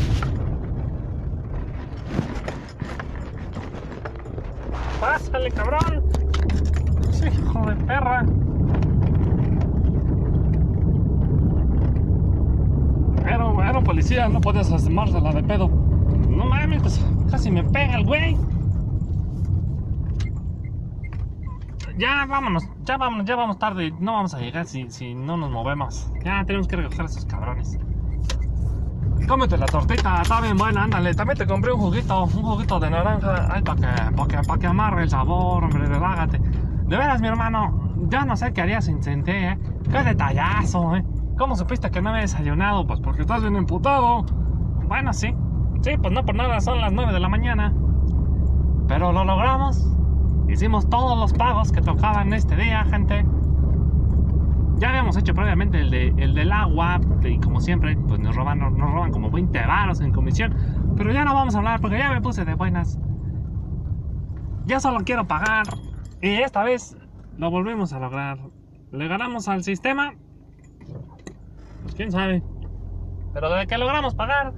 Pásale, 4.99 5.49
cabrón. 5.51 6.03
Sí, 7.11 7.27
hijo 7.27 7.65
de 7.65 7.75
perra. 7.85 8.25
Era, 13.25 13.69
era 13.69 13.77
un 13.77 13.83
policía, 13.85 14.27
no 14.27 14.41
podías 14.41 14.69
asomársela 14.69 15.31
de 15.31 15.43
pedo. 15.43 15.69
No 16.29 16.45
mames, 16.45 16.81
pues 16.81 17.05
casi 17.31 17.49
me 17.49 17.63
pega 17.63 17.95
el 17.95 18.05
güey. 18.05 18.37
Ya 21.97 22.25
vámonos, 22.25 22.67
ya 22.83 22.97
vámonos, 22.97 23.25
ya 23.25 23.35
vamos 23.35 23.57
tarde. 23.59 23.91
No 23.99 24.13
vamos 24.13 24.33
a 24.33 24.39
llegar 24.39 24.65
si, 24.65 24.89
si 24.89 25.13
no 25.13 25.37
nos 25.37 25.51
movemos. 25.51 26.11
Ya 26.23 26.43
tenemos 26.45 26.67
que 26.67 26.75
recoger 26.77 27.01
a 27.01 27.05
esos 27.05 27.25
cabrones. 27.25 27.77
Cómete 29.27 29.57
la 29.57 29.65
tortita, 29.65 30.21
está 30.21 30.41
bien 30.41 30.57
buena, 30.57 30.83
ándale. 30.83 31.13
También 31.13 31.37
te 31.37 31.45
compré 31.45 31.71
un 31.71 31.79
juguito, 31.79 32.23
un 32.23 32.29
juguito 32.29 32.79
de 32.79 32.89
naranja. 32.89 33.47
Ay, 33.53 33.61
para 33.61 33.79
que, 34.09 34.15
pa' 34.15 34.27
que, 34.27 34.37
pa' 34.47 34.57
que 34.57 34.67
amarre 34.67 35.03
el 35.03 35.09
sabor, 35.09 35.63
hombre, 35.63 35.85
relájate. 35.85 36.39
De 36.39 36.97
veras, 36.97 37.21
mi 37.21 37.27
hermano, 37.27 37.93
yo 38.09 38.25
no 38.25 38.35
sé 38.35 38.51
qué 38.51 38.61
haría 38.61 38.81
sin 38.81 39.01
senté, 39.01 39.51
¿eh? 39.51 39.59
Qué 39.89 40.03
detallazo, 40.03 40.95
¿eh? 40.95 41.05
¿Cómo 41.37 41.55
supiste 41.55 41.89
que 41.91 42.01
no 42.01 42.09
había 42.09 42.21
desayunado? 42.21 42.85
Pues 42.85 42.99
Porque 42.99 43.21
estás 43.21 43.41
bien 43.41 43.55
emputado. 43.55 44.23
bueno, 44.87 45.13
sí. 45.13 45.33
Sí, 45.81 45.91
pues 45.97 46.13
no 46.13 46.23
por 46.25 46.35
nada, 46.35 46.59
son 46.59 46.81
las 46.81 46.91
9 46.91 47.13
de 47.13 47.19
la 47.19 47.29
mañana. 47.29 47.73
Pero 48.87 49.11
lo 49.11 49.23
logramos. 49.23 49.87
Hicimos 50.51 50.89
todos 50.89 51.17
los 51.17 51.31
pagos 51.31 51.71
que 51.71 51.81
tocaban 51.81 52.33
este 52.33 52.57
día, 52.57 52.83
gente. 52.83 53.25
Ya 54.79 54.89
habíamos 54.89 55.15
hecho 55.15 55.33
previamente 55.33 55.79
el, 55.79 55.89
de, 55.89 56.07
el 56.17 56.33
del 56.33 56.51
agua, 56.51 56.99
y 57.23 57.39
como 57.39 57.61
siempre, 57.61 57.95
pues 57.95 58.19
nos 58.19 58.35
roban, 58.35 58.59
nos 58.59 58.91
roban 58.91 59.11
como 59.11 59.31
20 59.31 59.65
varos 59.65 60.01
en 60.01 60.11
comisión. 60.11 60.53
Pero 60.97 61.13
ya 61.13 61.23
no 61.23 61.33
vamos 61.33 61.55
a 61.55 61.59
hablar 61.59 61.79
porque 61.79 61.97
ya 61.97 62.11
me 62.11 62.19
puse 62.19 62.43
de 62.43 62.53
buenas. 62.55 62.99
Ya 64.65 64.81
solo 64.81 64.99
quiero 65.05 65.25
pagar. 65.25 65.67
Y 66.21 66.27
esta 66.27 66.63
vez 66.63 66.97
lo 67.37 67.49
volvimos 67.49 67.93
a 67.93 67.99
lograr. 67.99 68.37
Le 68.91 69.07
ganamos 69.07 69.47
al 69.47 69.63
sistema. 69.63 70.15
Pues 71.83 71.95
quién 71.95 72.11
sabe. 72.11 72.43
Pero 73.33 73.49
de 73.53 73.67
que 73.67 73.77
logramos 73.77 74.15
pagar, 74.15 74.53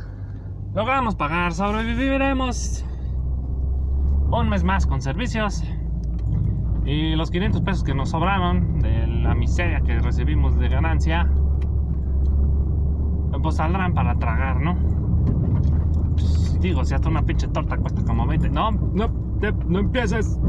logramos 0.74 1.16
pagar. 1.16 1.54
Sobreviviremos 1.54 2.84
un 4.32 4.50
mes 4.50 4.64
más 4.64 4.88
con 4.88 5.04
servicios. 5.04 5.64
Y 6.86 7.16
los 7.16 7.32
500 7.32 7.62
pesos 7.62 7.84
que 7.84 7.94
nos 7.94 8.10
sobraron 8.10 8.80
de 8.80 9.08
la 9.08 9.34
miseria 9.34 9.80
que 9.82 10.00
recibimos 10.00 10.58
de 10.58 10.68
ganancia, 10.68 11.30
pues 13.42 13.56
saldrán 13.56 13.94
para 13.94 14.16
tragar, 14.16 14.62
¿no? 14.62 14.76
Pues, 16.14 16.58
digo, 16.62 16.84
si 16.86 16.94
hasta 16.94 17.10
una 17.10 17.22
pinche 17.24 17.48
torta 17.48 17.78
cuesta 17.78 18.04
como 18.04 18.26
20. 18.28 18.50
No, 18.50 18.72
No, 18.72 19.10
no 19.68 19.80
empieces. 19.80 20.40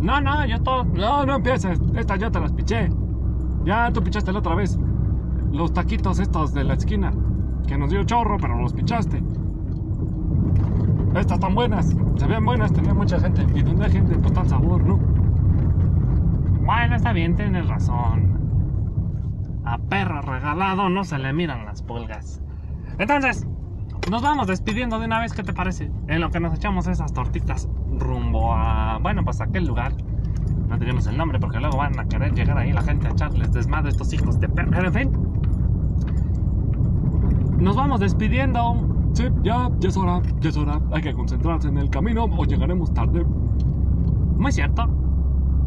no, 0.00 0.20
no, 0.20 0.46
yo 0.46 0.60
todo. 0.62 0.84
No, 0.84 1.24
no 1.26 1.36
empieces. 1.36 1.80
Estas 1.94 2.18
ya 2.18 2.30
te 2.30 2.40
las 2.40 2.52
piché. 2.52 2.88
Ya 3.64 3.92
tú 3.92 4.02
pichaste 4.02 4.32
la 4.32 4.38
otra 4.38 4.54
vez. 4.54 4.78
Los 5.52 5.72
taquitos 5.72 6.18
estos 6.18 6.52
de 6.54 6.64
la 6.64 6.74
esquina. 6.74 7.12
Que 7.66 7.76
nos 7.76 7.90
dio 7.90 8.04
chorro, 8.04 8.36
pero 8.40 8.60
los 8.60 8.72
pichaste. 8.72 9.22
Estas 11.14 11.38
están 11.38 11.54
buenas. 11.54 11.96
Se 12.16 12.26
ven 12.26 12.44
buenas, 12.44 12.72
tenía 12.72 12.94
mucha 12.94 13.18
gente. 13.18 13.46
Y 13.54 13.62
donde 13.62 13.86
hay 13.86 13.92
gente, 13.92 14.16
pues 14.18 14.32
tal 14.32 14.48
sabor, 14.48 14.84
¿no? 14.84 14.98
Bueno, 16.66 16.96
está 16.96 17.12
bien, 17.12 17.36
tienes 17.36 17.68
razón. 17.68 18.40
A 19.64 19.78
perro 19.78 20.20
regalado 20.20 20.88
no 20.88 21.04
se 21.04 21.16
le 21.16 21.32
miran 21.32 21.64
las 21.64 21.80
pulgas. 21.80 22.42
Entonces, 22.98 23.46
nos 24.10 24.20
vamos 24.20 24.48
despidiendo 24.48 24.98
de 24.98 25.06
una 25.06 25.20
vez, 25.20 25.32
¿qué 25.32 25.44
te 25.44 25.52
parece? 25.52 25.92
En 26.08 26.20
lo 26.20 26.30
que 26.32 26.40
nos 26.40 26.52
echamos 26.54 26.88
esas 26.88 27.12
tortitas 27.12 27.68
rumbo 27.98 28.52
a, 28.52 28.98
bueno, 29.00 29.24
pues 29.24 29.40
a 29.40 29.44
aquel 29.44 29.64
lugar. 29.64 29.92
No 30.68 30.76
tenemos 30.76 31.06
el 31.06 31.16
nombre 31.16 31.38
porque 31.38 31.60
luego 31.60 31.76
van 31.78 31.96
a 32.00 32.04
querer 32.06 32.34
llegar 32.34 32.58
ahí 32.58 32.72
la 32.72 32.82
gente 32.82 33.06
a 33.06 33.10
echarles 33.10 33.52
desmadre 33.52 33.90
estos 33.90 34.12
hijos 34.12 34.40
de 34.40 34.48
perro. 34.48 34.72
Pero 34.72 34.88
en 34.88 34.92
fin, 34.92 35.12
nos 37.60 37.76
vamos 37.76 38.00
despidiendo. 38.00 39.10
Sí, 39.12 39.28
ya, 39.44 39.70
ya 39.78 39.88
es 39.88 39.96
hora, 39.96 40.20
ya 40.40 40.48
es 40.48 40.56
hora. 40.56 40.80
Hay 40.90 41.00
que 41.00 41.14
concentrarse 41.14 41.68
en 41.68 41.78
el 41.78 41.90
camino 41.90 42.24
o 42.24 42.44
llegaremos 42.44 42.92
tarde. 42.92 43.24
Muy 44.36 44.50
cierto. 44.50 45.05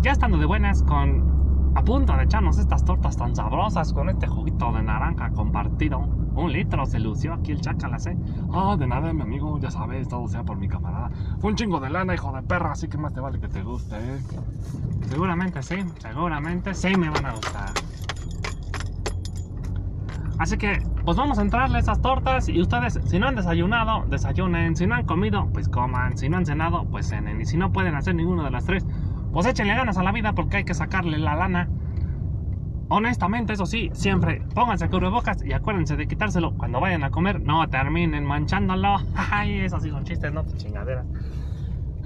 Ya 0.02 0.12
estando 0.12 0.38
de 0.38 0.46
buenas 0.46 0.82
con 0.84 1.74
a 1.76 1.84
punto 1.84 2.16
de 2.16 2.24
echarnos 2.24 2.58
estas 2.58 2.86
tortas 2.86 3.18
tan 3.18 3.36
sabrosas 3.36 3.92
con 3.92 4.10
este 4.10 4.28
juguito 4.28 4.72
de 4.72 4.82
naranja 4.82 5.30
compartido. 5.32 6.00
Un 6.00 6.54
litro 6.54 6.86
se 6.86 7.00
lució 7.00 7.34
aquí 7.34 7.52
el 7.52 7.60
chacalas, 7.60 8.06
¿eh? 8.06 8.18
Ah, 8.54 8.78
de 8.80 8.88
nada, 8.88 9.12
mi 9.12 9.24
amigo, 9.24 9.60
ya 9.60 9.70
sabes, 9.70 10.08
todo 10.08 10.26
sea 10.30 10.44
por 10.44 10.58
mi 10.58 10.70
camarada. 10.70 11.12
Fue 11.42 11.52
un 11.52 11.58
chingo 11.58 11.82
de 11.82 11.90
lana, 11.90 12.14
hijo 12.14 12.32
de 12.32 12.42
perra, 12.44 12.72
así 12.72 12.88
que 12.88 12.98
más 12.98 13.14
te 13.14 13.20
vale 13.20 13.42
que 13.42 13.50
te 13.50 13.62
guste, 13.62 13.98
¿eh? 13.98 14.20
Seguramente 15.10 15.62
sí, 15.62 15.76
seguramente 15.98 16.74
sí 16.74 16.96
me 16.96 17.10
van 17.10 17.26
a 17.26 17.32
gustar. 17.34 17.70
Así 20.40 20.58
que, 20.58 20.82
pues 21.04 21.18
vamos 21.18 21.38
a 21.38 21.42
entrarle 21.42 21.76
a 21.76 21.80
esas 21.82 22.02
tortas 22.02 22.48
y 22.48 22.62
ustedes, 22.62 22.98
si 23.04 23.20
no 23.20 23.28
han 23.28 23.36
desayunado, 23.36 24.06
desayunen. 24.10 24.74
Si 24.78 24.88
no 24.88 24.96
han 24.96 25.06
comido, 25.06 25.50
pues 25.52 25.68
coman. 25.68 26.18
Si 26.18 26.30
no 26.30 26.38
han 26.38 26.46
cenado, 26.46 26.86
pues 26.86 27.10
cenen. 27.10 27.42
Y 27.42 27.46
si 27.46 27.58
no 27.58 27.74
pueden 27.74 27.94
hacer 27.96 28.16
ninguna 28.16 28.46
de 28.46 28.52
las 28.52 28.64
tres, 28.64 28.88
pues 29.32 29.46
échenle 29.46 29.76
ganas 29.76 29.98
a 29.98 30.04
la 30.04 30.12
vida 30.12 30.34
porque 30.34 30.58
hay 30.58 30.64
que 30.64 30.74
sacarle 30.74 31.18
la 31.18 31.36
lana. 31.36 31.70
Honestamente, 32.90 33.54
eso 33.54 33.68
sí, 33.68 33.92
siempre 33.94 34.42
pónganse 34.56 34.90
cubrebocas 34.90 35.44
y 35.46 35.54
acuérdense 35.54 35.96
de 35.96 36.08
quitárselo 36.08 36.56
cuando 36.58 36.80
vayan 36.80 37.04
a 37.04 37.12
comer. 37.12 37.40
No 37.40 37.68
terminen 37.70 38.26
manchándolo. 38.26 38.98
Ay, 39.16 39.60
esos 39.60 39.84
sí 39.84 39.92
son 39.92 40.04
chistes, 40.04 40.34
no 40.34 40.44
chingaderas. 40.58 41.06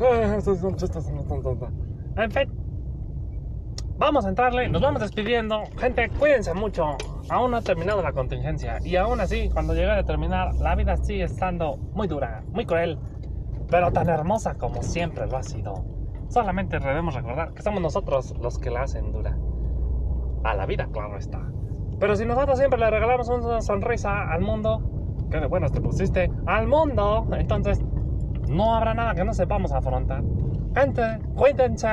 Ah, 0.02 0.36
estos 0.38 0.60
son 0.60 0.76
chistes, 0.76 1.10
no 1.10 1.24
son 1.24 1.42
tontas. 1.42 1.70
En 2.18 2.32
fin. 2.32 2.50
vamos 3.98 4.26
a 4.26 4.30
entrarle, 4.30 4.68
nos 4.68 4.82
vamos 4.82 5.02
despidiendo. 5.02 5.64
Gente, 5.80 6.10
cuídense 6.10 6.54
mucho. 6.54 6.98
Aún 7.30 7.52
no 7.52 7.58
ha 7.58 7.62
terminado 7.62 8.02
la 8.02 8.12
contingencia. 8.12 8.80
Y 8.84 8.98
aún 8.98 9.22
así, 9.22 9.50
cuando 9.54 9.74
llegue 9.74 9.92
a 9.92 10.04
terminar, 10.04 10.54
la 10.56 10.76
vida 10.76 10.98
sigue 10.98 11.24
estando 11.24 11.78
muy 11.94 12.08
dura, 12.10 12.44
muy 12.52 12.66
cruel, 12.66 13.00
pero 13.70 13.92
tan 13.94 14.10
hermosa 14.10 14.56
como 14.56 14.84
siempre 14.84 15.28
lo 15.28 15.38
ha 15.38 15.44
sido. 15.44 16.03
Solamente 16.34 16.80
debemos 16.80 17.13
recordar 17.13 17.54
que 17.54 17.62
somos 17.62 17.80
nosotros 17.80 18.34
los 18.41 18.58
que 18.58 18.72
la 18.72 18.82
hacen 18.82 19.12
dura. 19.12 19.38
A 20.43 20.56
la 20.56 20.65
vida, 20.65 20.89
claro 20.91 21.15
está. 21.15 21.39
Pero 22.00 22.15
si 22.15 22.26
nosotros 22.26 22.58
siempre 22.58 22.80
le 22.80 22.89
regalamos 22.89 23.30
una 23.30 23.62
sonrisa 23.62 24.32
al 24.32 24.41
mundo, 24.41 24.82
que 25.30 25.39
de 25.39 25.46
buenas 25.46 25.72
te 25.72 25.80
pusiste, 25.80 26.32
al 26.48 26.65
mundo, 26.65 27.28
entonces 27.38 27.80
no 28.50 28.74
habrá 28.74 28.96
nada 28.96 29.13
que 29.13 29.24
no 29.24 29.32
sepamos 29.36 29.74
afrontar. 29.74 30.24
Gente, 30.76 31.19
cuídense, 31.36 31.88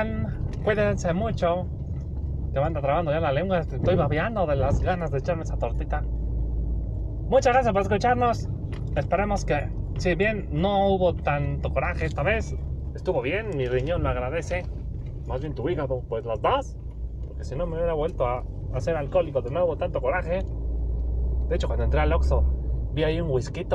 cuídense 0.65 1.13
mucho. 1.13 1.67
Te 2.55 2.61
manda 2.61 2.81
trabando 2.81 3.13
ya 3.13 3.21
la 3.21 3.33
lengua, 3.33 3.59
estoy 3.59 3.95
babeando 3.95 4.47
de 4.47 4.57
las 4.57 4.81
ganas 4.81 5.11
de 5.11 5.19
echarme 5.19 5.43
esa 5.43 5.59
tortita. 5.59 6.03
Muchas 7.29 7.53
gracias 7.53 7.75
por 7.75 7.83
escucharnos. 7.83 8.49
Esperemos 8.97 9.45
que, 9.45 9.71
si 9.99 10.15
bien 10.15 10.49
no 10.51 10.89
hubo 10.89 11.15
tanto 11.15 11.71
coraje 11.75 12.07
esta 12.07 12.23
vez, 12.23 12.57
estuvo 12.95 13.23
bien, 13.23 13.57
mi 13.57 13.67
riñón 13.67 14.03
lo 14.03 14.09
agradece. 14.09 14.65
Más 15.27 15.41
bien 15.41 15.55
tu 15.55 15.69
hígado, 15.69 16.03
pues 16.09 16.25
las 16.25 16.41
das. 16.41 16.77
Porque 17.27 17.45
si 17.45 17.55
no 17.55 17.67
me 17.67 17.77
hubiera 17.77 17.95
vuelto 17.95 18.27
a, 18.27 18.45
a 18.73 18.81
ser 18.81 18.97
alcohólico 18.97 19.43
de 19.43 19.51
nuevo, 19.51 19.77
tanto 19.77 20.01
coraje. 20.01 20.45
De 21.49 21.57
hecho, 21.57 21.67
cuando 21.67 21.85
entré 21.85 22.01
al 22.01 22.13
Oxxo, 22.13 22.45
vi 22.93 23.05
ahí 23.05 23.21
un 23.21 23.31
whisky. 23.31 23.67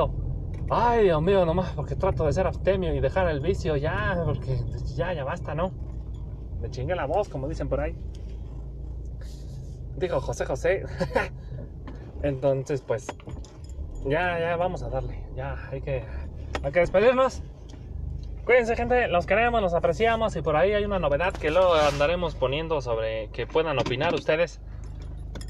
Ay, 0.68 1.04
Dios 1.04 1.22
mío, 1.22 1.46
nomás 1.46 1.72
porque 1.74 1.94
trato 1.94 2.24
de 2.26 2.32
ser 2.32 2.46
abstemio 2.46 2.94
y 2.94 3.00
dejar 3.00 3.28
el 3.28 3.40
vicio 3.40 3.76
ya, 3.76 4.20
porque 4.24 4.58
ya, 4.96 5.12
ya 5.12 5.24
basta, 5.24 5.54
¿no? 5.54 5.70
Me 6.60 6.70
chingué 6.70 6.96
la 6.96 7.06
voz, 7.06 7.28
como 7.28 7.48
dicen 7.48 7.68
por 7.68 7.80
ahí. 7.80 7.94
Dijo 9.96 10.20
José 10.20 10.44
José. 10.44 10.84
Entonces, 12.22 12.82
pues, 12.82 13.06
ya, 14.06 14.40
ya 14.40 14.56
vamos 14.56 14.82
a 14.82 14.88
darle. 14.88 15.24
Ya, 15.36 15.56
hay 15.70 15.80
que, 15.80 16.04
hay 16.62 16.72
que 16.72 16.80
despedirnos. 16.80 17.42
Cuídense, 18.46 18.76
gente, 18.76 19.08
los 19.08 19.26
queremos, 19.26 19.60
los 19.60 19.74
apreciamos 19.74 20.36
y 20.36 20.40
por 20.40 20.54
ahí 20.54 20.72
hay 20.72 20.84
una 20.84 21.00
novedad 21.00 21.32
que 21.32 21.50
luego 21.50 21.74
andaremos 21.74 22.36
poniendo 22.36 22.80
sobre 22.80 23.28
que 23.32 23.44
puedan 23.44 23.76
opinar 23.76 24.14
ustedes 24.14 24.60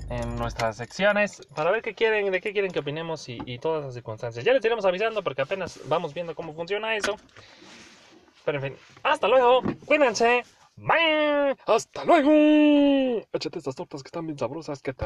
en 0.08 0.36
nuestras 0.36 0.78
secciones 0.78 1.46
para 1.54 1.70
ver 1.70 1.82
qué 1.82 1.94
quieren, 1.94 2.32
de 2.32 2.40
qué 2.40 2.54
quieren 2.54 2.72
que 2.72 2.78
opinemos 2.78 3.28
y, 3.28 3.38
y 3.44 3.58
todas 3.58 3.84
las 3.84 3.92
circunstancias. 3.92 4.46
Ya 4.46 4.54
les 4.54 4.64
iremos 4.64 4.86
avisando 4.86 5.22
porque 5.22 5.42
apenas 5.42 5.78
vamos 5.88 6.14
viendo 6.14 6.34
cómo 6.34 6.54
funciona 6.54 6.96
eso. 6.96 7.16
Pero 8.46 8.60
en 8.60 8.64
fin, 8.64 8.76
hasta 9.02 9.28
luego, 9.28 9.60
cuídense, 9.84 10.44
bye, 10.76 11.54
¡Hasta 11.66 12.02
luego! 12.02 13.26
Échate 13.30 13.58
estas 13.58 13.74
tortas 13.74 14.02
que 14.02 14.08
están 14.08 14.24
bien 14.24 14.38
sabrosas 14.38 14.80
que 14.80 14.94
te 14.94 15.02
las 15.02 15.04